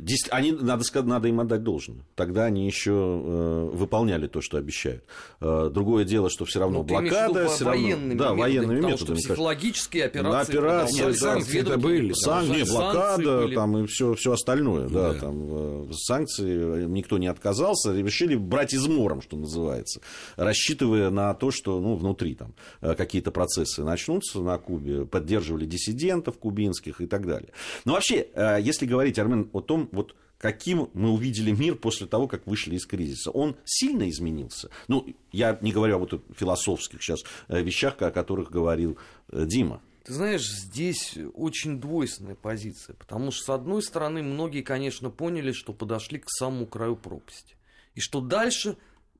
[0.00, 2.04] прямой они, надо, сказать, надо им отдать должное.
[2.14, 5.04] Тогда они еще э, выполняли то, что обещают.
[5.40, 8.92] Э, другое дело, что все равно ну, блокада, все равно, военными да, методами, военными потому
[8.92, 9.18] методами.
[9.18, 13.54] Что психологические операции, операции Нет, санкции это были, санкции, блокада, были.
[13.54, 15.18] там и все, все остальное, да, Да.
[15.20, 20.00] там э, санкции никто не отказался, решили брать измором, что называется,
[20.36, 26.38] рассчитывая на то, что ну внутри там э, какие-то процессы начнутся на Кубе, поддерживали диссидентов
[26.38, 27.50] кубинских и так далее.
[27.84, 32.26] Но вообще, э, если говорить, Армен, о том, вот каким мы увидели мир после того,
[32.26, 33.30] как вышли из кризиса.
[33.30, 34.70] Он сильно изменился.
[34.88, 38.96] Ну, я не говорю об вот философских сейчас э, вещах, о которых говорил
[39.28, 39.82] э, Дима.
[40.04, 45.74] Ты знаешь, здесь очень двойственная позиция, потому что, с одной стороны, многие, конечно, поняли, что
[45.74, 47.54] подошли к самому краю пропасти.
[47.94, 48.78] И что дальше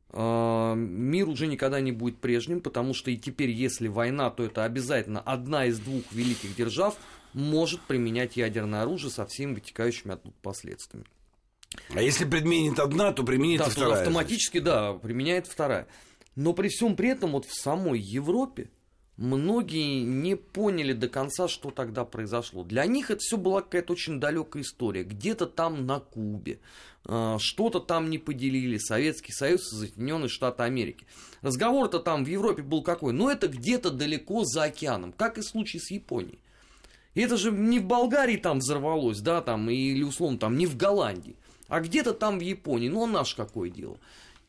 [0.09, 4.65] э, мир уже никогда не будет прежним, потому что и теперь, если война, то это
[4.65, 6.97] обязательно одна из двух великих держав
[7.33, 11.07] может применять ядерное оружие со всеми вытекающими оттуда последствиями.
[11.95, 13.95] А если применит одна, то применит да, вторая.
[13.95, 15.87] То автоматически, да, применяет вторая.
[16.37, 18.71] Но при всем при этом вот в самой Европе
[19.17, 22.65] многие не поняли до конца, что тогда произошло.
[22.65, 25.05] Для них это все была какая-то очень далекая история.
[25.05, 26.61] Где-то там на Кубе,
[27.05, 31.07] а, что-то там не поделили Советский Союз и Соединенные Штаты Америки.
[31.43, 33.13] Разговор-то там в Европе был какой?
[33.13, 36.41] Ну, это где-то далеко за океаном, как и в случае с Японией.
[37.15, 40.77] И это же не в Болгарии там взорвалось, да, там, или условно там не в
[40.77, 41.37] Голландии,
[41.69, 42.89] а где-то там в Японии.
[42.89, 43.99] Ну, а наш какое дело?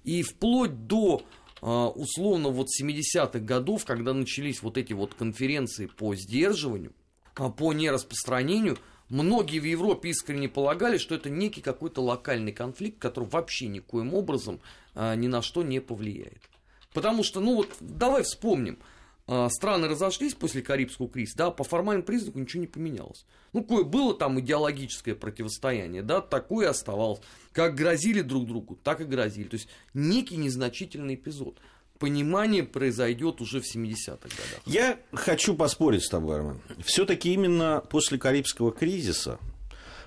[0.04, 1.24] И вплоть до
[1.62, 6.94] а, условно вот 70-х годов, когда начались вот эти вот конференции по сдерживанию,
[7.36, 8.78] а, по нераспространению,
[9.10, 14.60] многие в Европе искренне полагали, что это некий какой-то локальный конфликт, который вообще никоим образом
[14.94, 16.42] а, ни на что не повлияет.
[16.94, 18.78] Потому что, ну вот, давай вспомним–
[19.50, 23.26] страны разошлись после Карибского кризиса, да, по формальному признаку ничего не поменялось.
[23.54, 27.22] Ну, кое было там идеологическое противостояние, да, такое оставалось.
[27.54, 29.48] Как грозили друг другу, так и грозили.
[29.48, 31.60] То есть, некий незначительный эпизод.
[32.00, 34.62] Понимание произойдет уже в 70-х годах.
[34.66, 36.60] Я хочу поспорить с тобой, Армен.
[36.84, 39.38] Все-таки именно после Карибского кризиса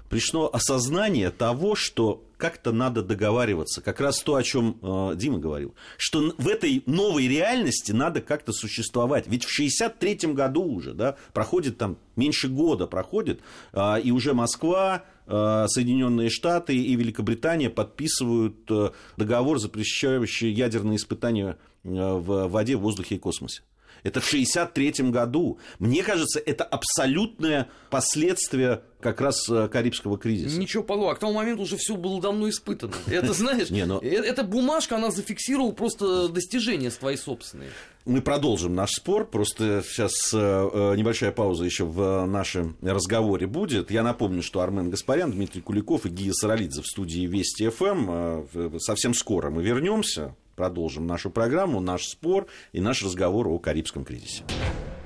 [0.08, 3.80] пришло осознание того, что как-то надо договариваться.
[3.80, 5.74] Как раз то, о чем э, Дима говорил.
[5.96, 9.26] Что в этой новой реальности надо как-то существовать.
[9.28, 13.40] Ведь в 63-м году уже, да, проходит там меньше года проходит,
[13.72, 21.56] э, и уже Москва, э, Соединенные Штаты и Великобритания подписывают э, договор, запрещающий ядерные испытания
[21.82, 23.62] э, в воде, в воздухе и космосе.
[24.04, 25.58] Это в 1963 году.
[25.78, 30.58] Мне кажется, это абсолютное последствие как раз э, Карибского кризиса.
[30.58, 31.12] Ничего подобного.
[31.12, 32.92] А к тому моменту уже все было давно испытано.
[33.06, 33.98] Это, знаешь, Не, но...
[34.02, 37.70] Э, эта бумажка, она зафиксировала просто достижения свои собственные.
[38.04, 39.26] Мы продолжим наш спор.
[39.26, 43.90] Просто сейчас э, небольшая пауза еще в нашем разговоре будет.
[43.90, 48.78] Я напомню, что Армен Гаспарян, Дмитрий Куликов и Гия Саралидзе в студии Вести ФМ.
[48.78, 54.44] Совсем скоро мы вернемся продолжим нашу программу, наш спор и наш разговор о Карибском кризисе.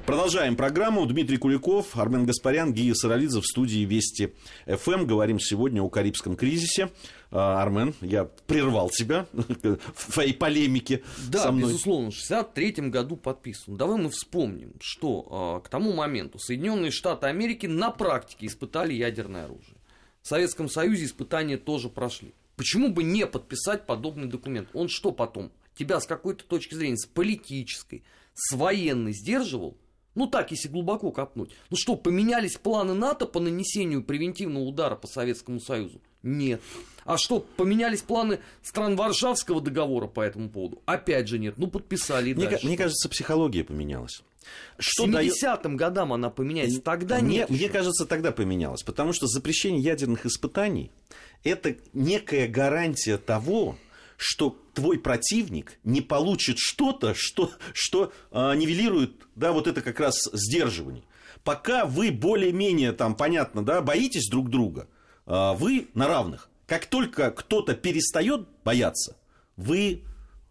[0.09, 1.05] Продолжаем программу.
[1.05, 4.33] Дмитрий Куликов, Армен Гаспарян, Гия Саралидзе в студии Вести
[4.67, 5.05] ФМ.
[5.05, 6.89] Говорим сегодня о Карибском кризисе.
[7.31, 11.73] А, Армен, я прервал тебя в твоей полемике да, со мной.
[11.73, 13.77] безусловно, в 63 году подписан.
[13.77, 19.45] Давай мы вспомним, что э, к тому моменту Соединенные Штаты Америки на практике испытали ядерное
[19.45, 19.77] оружие.
[20.23, 22.33] В Советском Союзе испытания тоже прошли.
[22.59, 24.69] Почему бы не подписать подобный документ?
[24.75, 25.53] Он что потом?
[25.77, 28.03] Тебя с какой-то точки зрения, с политической,
[28.35, 29.79] с военной сдерживал?
[30.17, 31.55] Ну так, если глубоко копнуть.
[31.71, 36.01] Ну что, поменялись планы НАТО по нанесению превентивного удара по Советскому Союзу?
[36.25, 36.61] Нет.
[37.05, 40.83] А что, поменялись планы стран Варшавского договора по этому поводу?
[40.85, 41.59] Опять же нет.
[41.59, 42.67] Ну подписали и мне, дальше.
[42.67, 44.25] Мне кажется, психология поменялась.
[44.79, 45.77] Что К 70-м дает...
[45.77, 47.51] годам она поменяется, тогда мне, нет.
[47.51, 47.69] Мне еще.
[47.69, 50.93] кажется, тогда поменялась, потому что запрещение ядерных испытаний–
[51.45, 53.77] это некая гарантия того,
[54.17, 60.17] что твой противник не получит что-то, что, что а, нивелирует, да, вот это как раз
[60.33, 61.05] сдерживание.
[61.45, 64.89] Пока вы более-менее, там, понятно, да, боитесь друг друга,
[65.25, 66.51] а, вы на равных.
[66.67, 69.17] Как только кто-то перестает бояться,
[69.57, 70.03] вы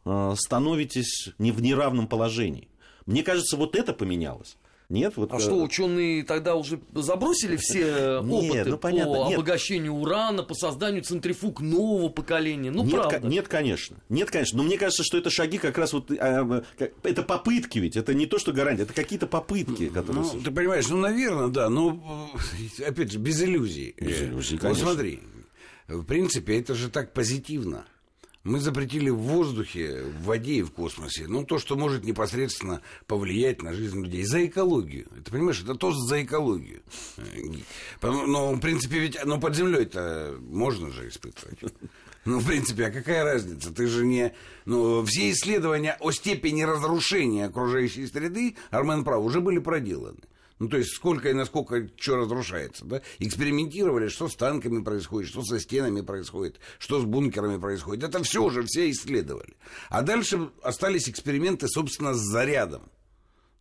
[0.06, 2.70] а, становитесь не в неравном положении.
[3.08, 4.58] Мне кажется, вот это поменялось.
[4.90, 5.34] Нет, вот...
[5.34, 9.38] А что, ученые тогда уже забросили все опыты нет, ну, понятно, по нет.
[9.38, 12.72] обогащению урана, по созданию центрифуг нового поколения?
[12.72, 13.28] Ну, нет, правда.
[13.28, 13.98] Нет, конечно.
[14.08, 14.58] Нет, конечно.
[14.58, 16.10] Но мне кажется, что это шаги как раз вот...
[16.12, 16.64] А,
[17.04, 17.98] это попытки ведь.
[17.98, 18.84] Это не то, что гарантия.
[18.84, 20.24] Это какие-то попытки, которые...
[20.24, 21.70] Ну, ты понимаешь, ну, наверное, да.
[21.70, 22.32] Но,
[22.86, 23.94] опять же, без иллюзий.
[23.98, 24.86] Без иллюзий, конечно.
[24.86, 25.20] Вот смотри.
[25.90, 27.86] В принципе, это же так позитивно.
[28.44, 33.62] Мы запретили в воздухе, в воде и в космосе, ну, то, что может непосредственно повлиять
[33.62, 34.24] на жизнь людей.
[34.24, 35.08] За экологию.
[35.26, 36.82] Ты понимаешь, это тоже за экологию.
[38.02, 41.60] Но, в принципе, ведь, ну, под землей-то можно же испытывать.
[42.26, 43.74] Ну, в принципе, а какая разница?
[43.74, 44.34] Ты же не...
[44.66, 50.20] Ну, все исследования о степени разрушения окружающей среды, Армен прав, уже были проделаны.
[50.60, 53.02] Ну, то есть, сколько и насколько что разрушается, да?
[53.20, 58.04] Экспериментировали, что с танками происходит, что со стенами происходит, что с бункерами происходит.
[58.04, 59.56] Это все уже все исследовали.
[59.90, 62.90] А дальше остались эксперименты, собственно, с зарядом.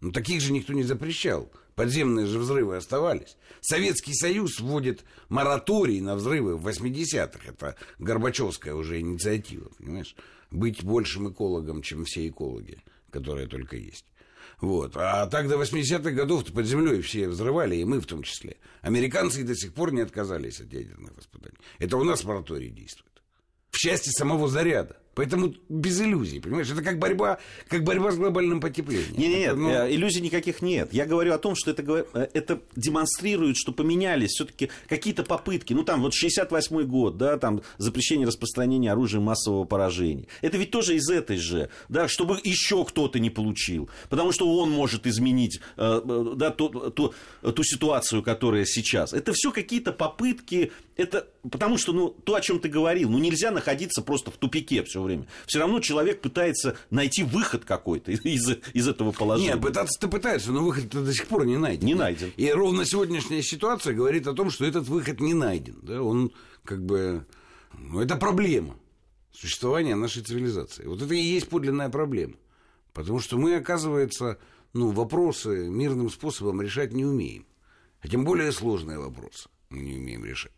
[0.01, 1.51] Ну, таких же никто не запрещал.
[1.75, 3.37] Подземные же взрывы оставались.
[3.61, 7.41] Советский Союз вводит мораторий на взрывы в 80-х.
[7.47, 10.17] Это Горбачевская уже инициатива, понимаешь?
[10.51, 14.07] Быть большим экологом, чем все экологи, которые только есть.
[14.61, 14.97] Вот.
[14.97, 18.57] А так до 80-х годов под землей все взрывали, и мы в том числе.
[18.81, 21.59] Американцы до сих пор не отказались от ядерных испытаний.
[21.79, 23.23] Это у нас мораторий действует.
[23.71, 24.97] В части самого заряда.
[25.17, 26.71] Поэтому без иллюзий, понимаешь?
[26.71, 27.39] Это как борьба,
[27.69, 29.17] как борьба с глобальным потеплением.
[29.17, 29.71] Нет, нет, ну...
[29.71, 30.93] Э, иллюзий никаких нет.
[30.93, 35.73] Я говорю о том, что это, э, это демонстрирует, что поменялись все-таки какие-то попытки.
[35.73, 40.27] Ну, там вот 68-й год, да, там запрещение распространения оружия массового поражения.
[40.43, 43.89] Это ведь тоже из этой же, да, чтобы еще кто-то не получил.
[44.11, 49.15] Потому что он может изменить э, да, ту, ту, ту ситуацию, которая сейчас.
[49.15, 53.51] Это все какие-то попытки, это потому что, ну, то, о чем ты говорил, ну, нельзя
[53.51, 55.27] находиться просто в тупике все время.
[55.47, 59.55] Все равно человек пытается найти выход какой-то из, из этого положения.
[59.55, 61.87] Нет, пытаться-то пытается, но выход-то до сих пор не найден.
[61.87, 62.33] Не найден.
[62.37, 65.79] И ровно сегодняшняя ситуация говорит о том, что этот выход не найден.
[65.83, 66.03] Да?
[66.03, 66.33] Он
[66.65, 67.25] как бы...
[67.79, 68.77] Ну, это проблема
[69.33, 70.87] существования нашей цивилизации.
[70.87, 72.35] Вот это и есть подлинная проблема.
[72.93, 74.39] Потому что мы, оказывается,
[74.73, 77.47] ну, вопросы мирным способом решать не умеем.
[78.01, 80.56] А тем более сложные вопросы мы не умеем решать.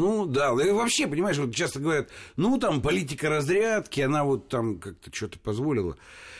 [0.00, 4.78] Ну, да, и вообще, понимаешь, вот часто говорят, ну, там, политика разрядки, она вот там
[4.78, 5.98] как-то что-то позволила.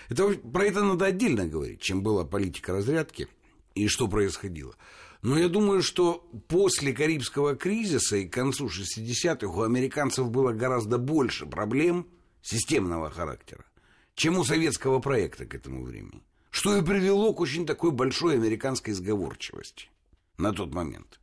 [0.08, 3.28] Это, про это надо отдельно говорить, чем была политика разрядки
[3.74, 4.74] и что происходило.
[5.20, 10.96] Но я думаю, что после Карибского кризиса и к концу 60-х у американцев было гораздо
[10.96, 12.06] больше проблем
[12.40, 13.66] системного характера,
[14.14, 16.22] чем у советского проекта к этому времени.
[16.48, 19.90] Что и привело к очень такой большой американской сговорчивости
[20.38, 21.19] на тот момент.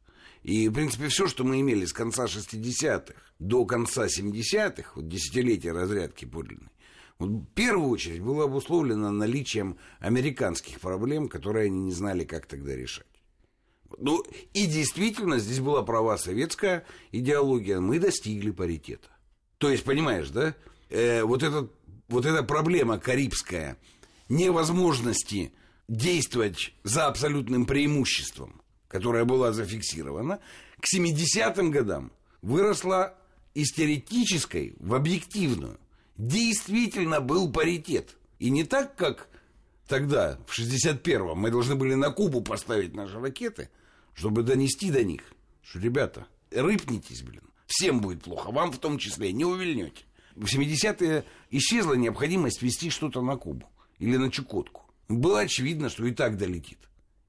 [0.48, 5.74] И, в принципе, все, что мы имели с конца 60-х до конца 70-х, вот десятилетия
[5.74, 6.70] разрядки подлинной,
[7.20, 12.74] вот в первую очередь было обусловлено наличием американских проблем, которые они не знали, как тогда
[12.74, 13.06] решать.
[13.98, 14.24] Ну,
[14.54, 19.10] и действительно, здесь была права советская идеология, мы достигли паритета.
[19.58, 20.56] То есть, понимаешь, да,
[20.90, 21.74] э, вот, этот,
[22.08, 23.78] вот эта проблема карибская,
[24.30, 25.52] невозможности
[25.90, 28.57] действовать за абсолютным преимуществом–
[28.88, 30.40] которая была зафиксирована,
[30.80, 32.12] к 70-м годам
[32.42, 33.16] выросла
[33.54, 35.80] из теоретической в объективную.
[36.18, 38.16] Действительно был паритет.
[38.40, 39.28] И не так, как
[39.88, 43.70] тогда, в 61-м, мы должны были на Кубу поставить наши ракеты,
[44.14, 45.22] чтобы донести до них,
[45.64, 50.04] что, ребята, рыпнитесь, блин, всем будет плохо, вам в том числе, не увильнете.
[50.36, 53.68] В 70-е исчезла необходимость вести что-то на Кубу
[53.98, 54.84] или на Чукотку.
[55.10, 56.80] Было очевидно, что и так долетит.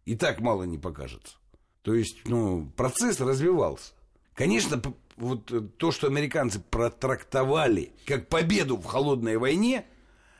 [0.04, 1.36] и так мало не покажется.
[1.82, 3.92] То есть, ну, процесс развивался.
[4.34, 4.80] Конечно,
[5.16, 9.86] вот э, то, что американцы протрактовали как победу в холодной войне,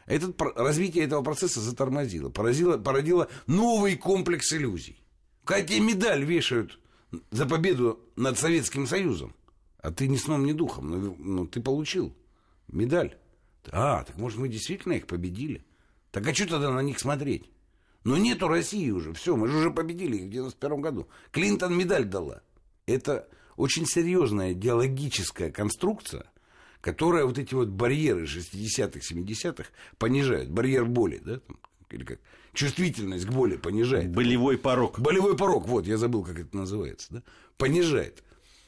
[0.07, 5.03] этот, развитие этого процесса затормозило, породило, породило новый комплекс иллюзий.
[5.47, 6.79] Тебе медаль вешают
[7.31, 9.35] за победу над Советским Союзом,
[9.81, 12.15] а ты ни сном, ни духом, ну, ну ты получил
[12.69, 13.17] медаль.
[13.71, 15.65] А, так может мы действительно их победили?
[16.11, 17.51] Так а что тогда на них смотреть?
[18.05, 21.09] Но нету России уже, все, мы же уже победили их в 91 году.
[21.33, 22.43] Клинтон медаль дала.
[22.87, 26.31] Это очень серьезная идеологическая конструкция,
[26.81, 29.69] которая вот эти вот барьеры 60-х, 70-х
[29.99, 30.51] понижает.
[30.51, 31.59] Барьер боли, да, там,
[31.91, 32.21] или как
[32.55, 34.11] чувствительность к боли понижает.
[34.11, 35.01] Болевой порог.
[35.01, 37.23] Болевой порог, вот, я забыл, как это называется, да,
[37.57, 38.23] понижает.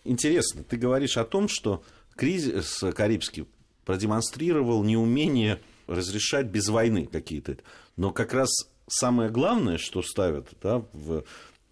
[0.04, 1.84] Интересно, ты говоришь о том, что
[2.16, 3.46] кризис карибский
[3.84, 7.58] продемонстрировал неумение разрешать без войны какие-то.
[7.96, 8.48] Но как раз
[8.90, 11.24] самое главное, что ставят да, в,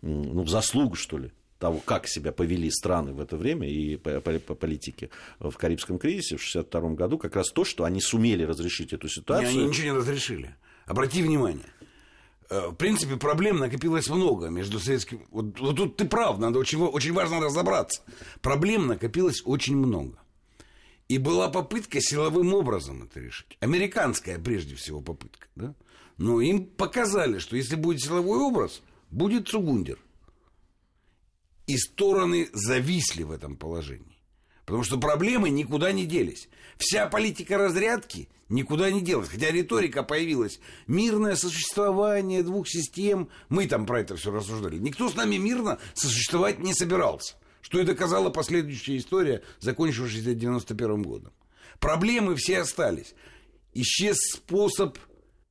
[0.02, 4.20] ну, в заслугу, что ли, того, как себя повели страны в это время и по,
[4.20, 5.10] по, по политике
[5.40, 9.50] в Карибском кризисе в 1962 году, как раз то, что они сумели разрешить эту ситуацию.
[9.50, 10.54] Не, они ничего не разрешили.
[10.86, 11.66] Обрати внимание.
[12.50, 15.26] Э, в принципе, проблем накопилось много между советским...
[15.30, 18.02] Вот, вот тут ты прав, надо очень, очень важно разобраться.
[18.40, 20.18] Проблем накопилось очень много.
[21.08, 23.56] И была попытка силовым образом это решить.
[23.60, 25.48] Американская, прежде всего, попытка.
[25.56, 25.74] Да?
[26.18, 29.98] Но им показали, что если будет силовой образ, будет Цугундер.
[31.66, 34.18] И стороны зависли в этом положении.
[34.64, 36.48] Потому что проблемы никуда не делись.
[36.76, 39.28] Вся политика разрядки никуда не делась.
[39.28, 40.60] Хотя риторика появилась.
[40.86, 43.28] Мирное сосуществование двух систем.
[43.48, 44.78] Мы там про это все рассуждали.
[44.78, 47.36] Никто с нами мирно сосуществовать не собирался.
[47.60, 51.32] Что и доказала последующая история, закончившаяся 91 годом.
[51.80, 53.14] Проблемы все остались.
[53.74, 54.98] Исчез способ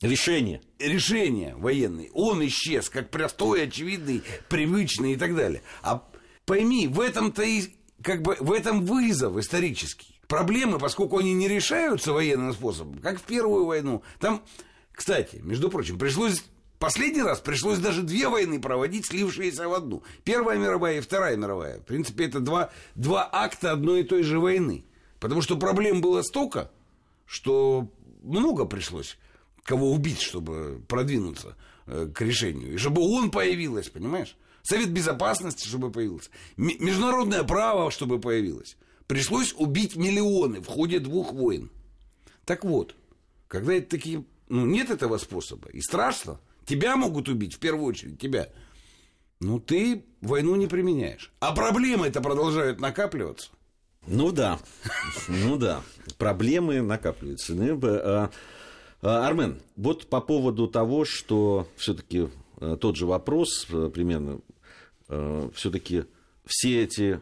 [0.02, 0.62] Решение.
[0.78, 2.12] Решение военный.
[2.14, 5.64] Он исчез, как простой, очевидный, привычный и так далее.
[5.82, 6.08] А
[6.45, 7.64] пойми, в этом-то и
[8.04, 10.20] как бы в этом вызов исторический.
[10.28, 14.04] Проблемы, поскольку они не решаются военным способом, как в Первую войну.
[14.20, 14.43] Там,
[14.91, 16.43] кстати, между прочим, пришлось
[16.80, 20.04] Последний раз пришлось даже две войны проводить, слившиеся в одну.
[20.24, 21.80] Первая мировая и Вторая мировая.
[21.80, 24.86] В принципе, это два, два акта одной и той же войны.
[25.20, 26.70] Потому что проблем было столько,
[27.26, 27.89] что
[28.22, 29.18] много пришлось
[29.68, 31.57] кого убить, чтобы продвинуться
[31.88, 32.74] э, к решению.
[32.74, 34.38] И чтобы он появилась, понимаешь?
[34.63, 36.30] Совет Безопасности, чтобы появился.
[36.55, 38.78] Международное право, чтобы появилось.
[39.07, 41.70] Пришлось убить миллионы в ходе двух войн.
[42.45, 42.95] Так вот,
[43.49, 44.24] когда это такие...
[44.47, 45.70] Ну, нет этого способа.
[45.70, 46.39] И страшно.
[46.65, 48.49] Тебя могут убить, в первую очередь, тебя.
[49.41, 51.34] Ну, ты войну не применяешь.
[51.41, 53.49] А проблемы это продолжают накапливаться.
[54.05, 54.59] Ну да,
[55.28, 55.82] ну да,
[56.18, 57.53] проблемы накапливаются.
[59.02, 62.30] Ну, а, Армен, вот по поводу того, что все-таки
[62.60, 64.41] э, тот же вопрос э, примерно,
[65.08, 66.06] э, все-таки
[66.45, 67.20] все эти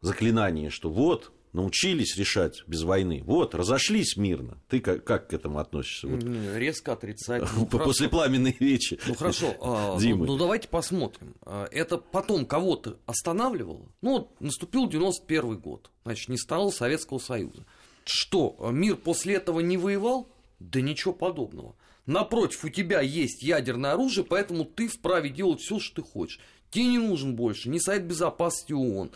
[0.00, 3.22] заклинания, что вот научились решать без войны.
[3.24, 4.58] Вот, разошлись мирно.
[4.68, 6.06] Ты как, как к этому относишься?
[6.06, 6.24] Вот.
[6.54, 7.50] Резко отрицательно.
[7.56, 8.98] Ну, После пламенной речи.
[9.06, 11.34] Ну хорошо, а, ну, ну давайте посмотрим.
[11.42, 13.86] А, это потом кого-то останавливало?
[14.00, 17.64] Ну вот наступил 91 год, значит, не стало Советского Союза.
[18.04, 20.28] Что, мир после этого не воевал?
[20.60, 21.74] Да ничего подобного.
[22.06, 26.40] Напротив, у тебя есть ядерное оружие, поэтому ты вправе делать все, что ты хочешь.
[26.70, 29.10] Тебе не нужен больше ни Совет Безопасности ООН,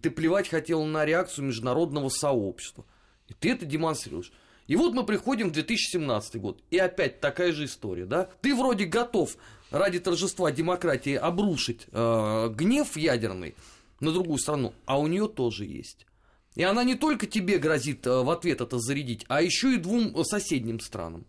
[0.00, 2.84] ты плевать хотел на реакцию международного сообщества.
[3.28, 4.32] И ты это демонстрируешь.
[4.66, 8.28] И вот мы приходим в 2017 год, и опять такая же история, да?
[8.40, 9.36] Ты вроде готов
[9.70, 13.56] ради торжества демократии обрушить э, гнев ядерный
[14.00, 16.06] на другую страну, а у нее тоже есть.
[16.54, 20.24] И она не только тебе грозит э, в ответ это зарядить, а еще и двум
[20.24, 21.24] соседним странам.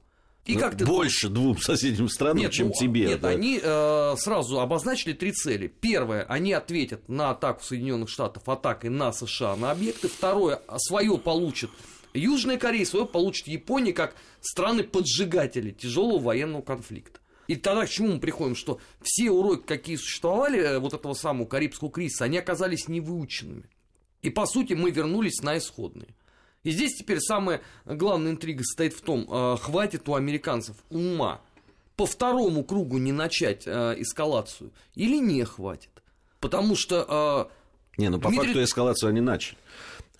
[0.45, 1.55] И ну, как ты больше думаешь?
[1.55, 3.05] двум соседним странам, нет, чем ну, тебе.
[3.05, 3.29] Нет, да.
[3.29, 5.67] они э, сразу обозначили три цели.
[5.67, 10.09] Первое, они ответят на атаку Соединенных Штатов атакой на США на объекты.
[10.09, 11.69] Второе, свое получит
[12.13, 17.21] Южная Корея, свое получит Япония как страны-поджигатели тяжелого военного конфликта.
[17.47, 21.47] И тогда к чему мы приходим, что все уроки, какие существовали, э, вот этого самого
[21.47, 23.63] Карибского кризиса, они оказались невыученными.
[24.23, 26.15] И по сути мы вернулись на исходные.
[26.63, 31.41] И здесь теперь самая главная интрига состоит в том, э, хватит у американцев ума
[31.97, 35.89] по второму кругу не начать э, эскалацию или не хватит.
[36.39, 37.49] Потому что...
[37.97, 38.47] Э, не, ну по Дмитрий...
[38.47, 39.57] факту эскалацию они начали.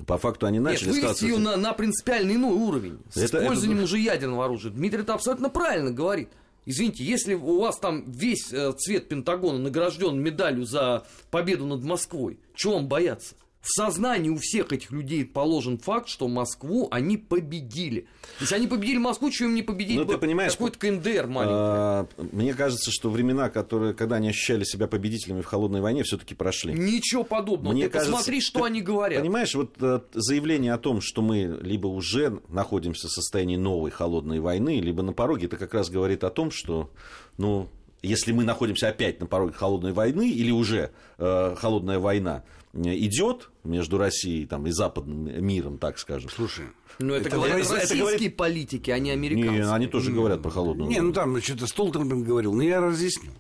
[0.06, 3.00] По факту они начали Нет, вывести ее на, на принципиально иной уровень.
[3.10, 3.86] С это, использованием это...
[3.86, 4.72] уже ядерного оружия.
[4.72, 6.28] Дмитрий это абсолютно правильно говорит.
[6.66, 12.76] Извините, если у вас там весь цвет Пентагона награжден медалью за победу над Москвой, чего
[12.76, 13.36] вам бояться?
[13.64, 18.08] В сознании у всех этих людей положен факт, что Москву они победили.
[18.42, 19.98] Если они победили Москву, чего им не победить?
[19.98, 21.56] Ну, ты понимаешь, Какой-то КНДР маленький.
[21.56, 26.36] А, Мне кажется, что времена, которые, когда они ощущали себя победителями в холодной войне, все-таки
[26.36, 26.74] прошли.
[26.74, 27.74] Ничего подобного.
[27.74, 29.22] Мне Ты кажется, посмотри, что ты они говорят.
[29.22, 34.42] Понимаешь, вот э, заявление о том, что мы либо уже находимся в состоянии новой холодной
[34.42, 36.92] войны, либо на пороге, это как раз говорит о том, что,
[37.38, 37.70] ну,
[38.04, 42.44] если мы находимся опять на пороге холодной войны, или уже э, холодная война
[42.74, 46.30] э, идет между Россией там, и западным миром, так скажем.
[46.30, 46.66] Слушай,
[47.00, 49.64] Ну, это, Это говорят говорит- это российские говорит- политики, а не американские.
[49.64, 51.08] Не, они тоже говорят про холодную Не, войну.
[51.08, 53.32] ну там что-то Столтенберг говорил, но я разъясню.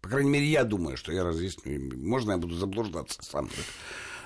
[0.00, 1.96] По крайней мере, я думаю, что я разъясню.
[1.96, 3.48] Можно я буду заблуждаться сам.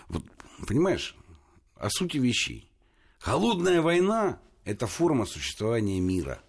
[0.09, 0.23] Вот,
[0.67, 1.15] понимаешь,
[1.77, 2.71] о сути вещей.
[3.19, 6.41] Холодная война– это форма существования мира.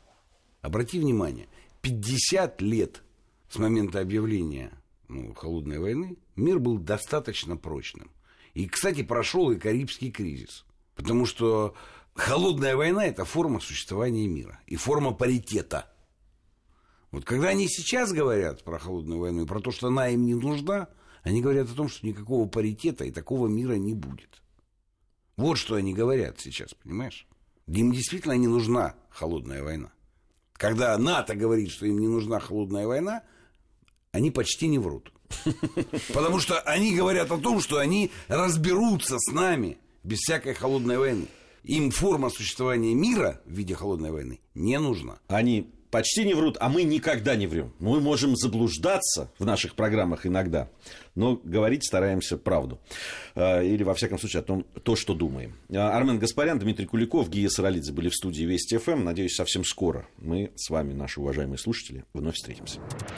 [0.61, 1.47] Обрати внимание,
[1.81, 3.03] 50 лет
[3.49, 4.71] с момента объявления
[5.07, 8.11] ну, холодной войны мир был достаточно прочным.
[8.53, 10.65] И, кстати, прошел и Карибский кризис.
[10.95, 11.75] Потому что
[12.15, 15.91] холодная война– это форма существования мира и форма паритета.
[17.11, 20.35] Вот когда они сейчас говорят про холодную войну и про то, что она им не
[20.35, 20.89] нужна,
[21.23, 24.41] они говорят о том, что никакого паритета и такого мира не будет.
[25.35, 27.27] Вот что они говорят сейчас, понимаешь?
[27.67, 29.91] Им действительно не нужна холодная война.
[30.53, 33.23] Когда НАТО говорит, что им не нужна холодная война,
[34.17, 35.11] они почти не врут.
[36.13, 41.27] Потому что они говорят о том, что они разберутся с нами без всякой холодной войны.
[41.63, 45.19] Им форма существования мира в виде холодной войны не нужна.
[45.27, 47.73] Они почти не врут, а мы никогда не врем.
[47.79, 50.69] Мы можем заблуждаться в наших программах иногда,
[51.13, 52.79] но говорить стараемся правду.
[53.35, 55.55] Э, Или, во всяком случае, о том, то, что думаем.
[55.69, 59.03] Э, Армен Гаспарян, Дмитрий Куликов, Гия Саралидзе были в студии Вести ФМ.
[59.03, 62.79] Надеюсь, совсем скоро мы с вами, наши уважаемые слушатели, вновь встретимся.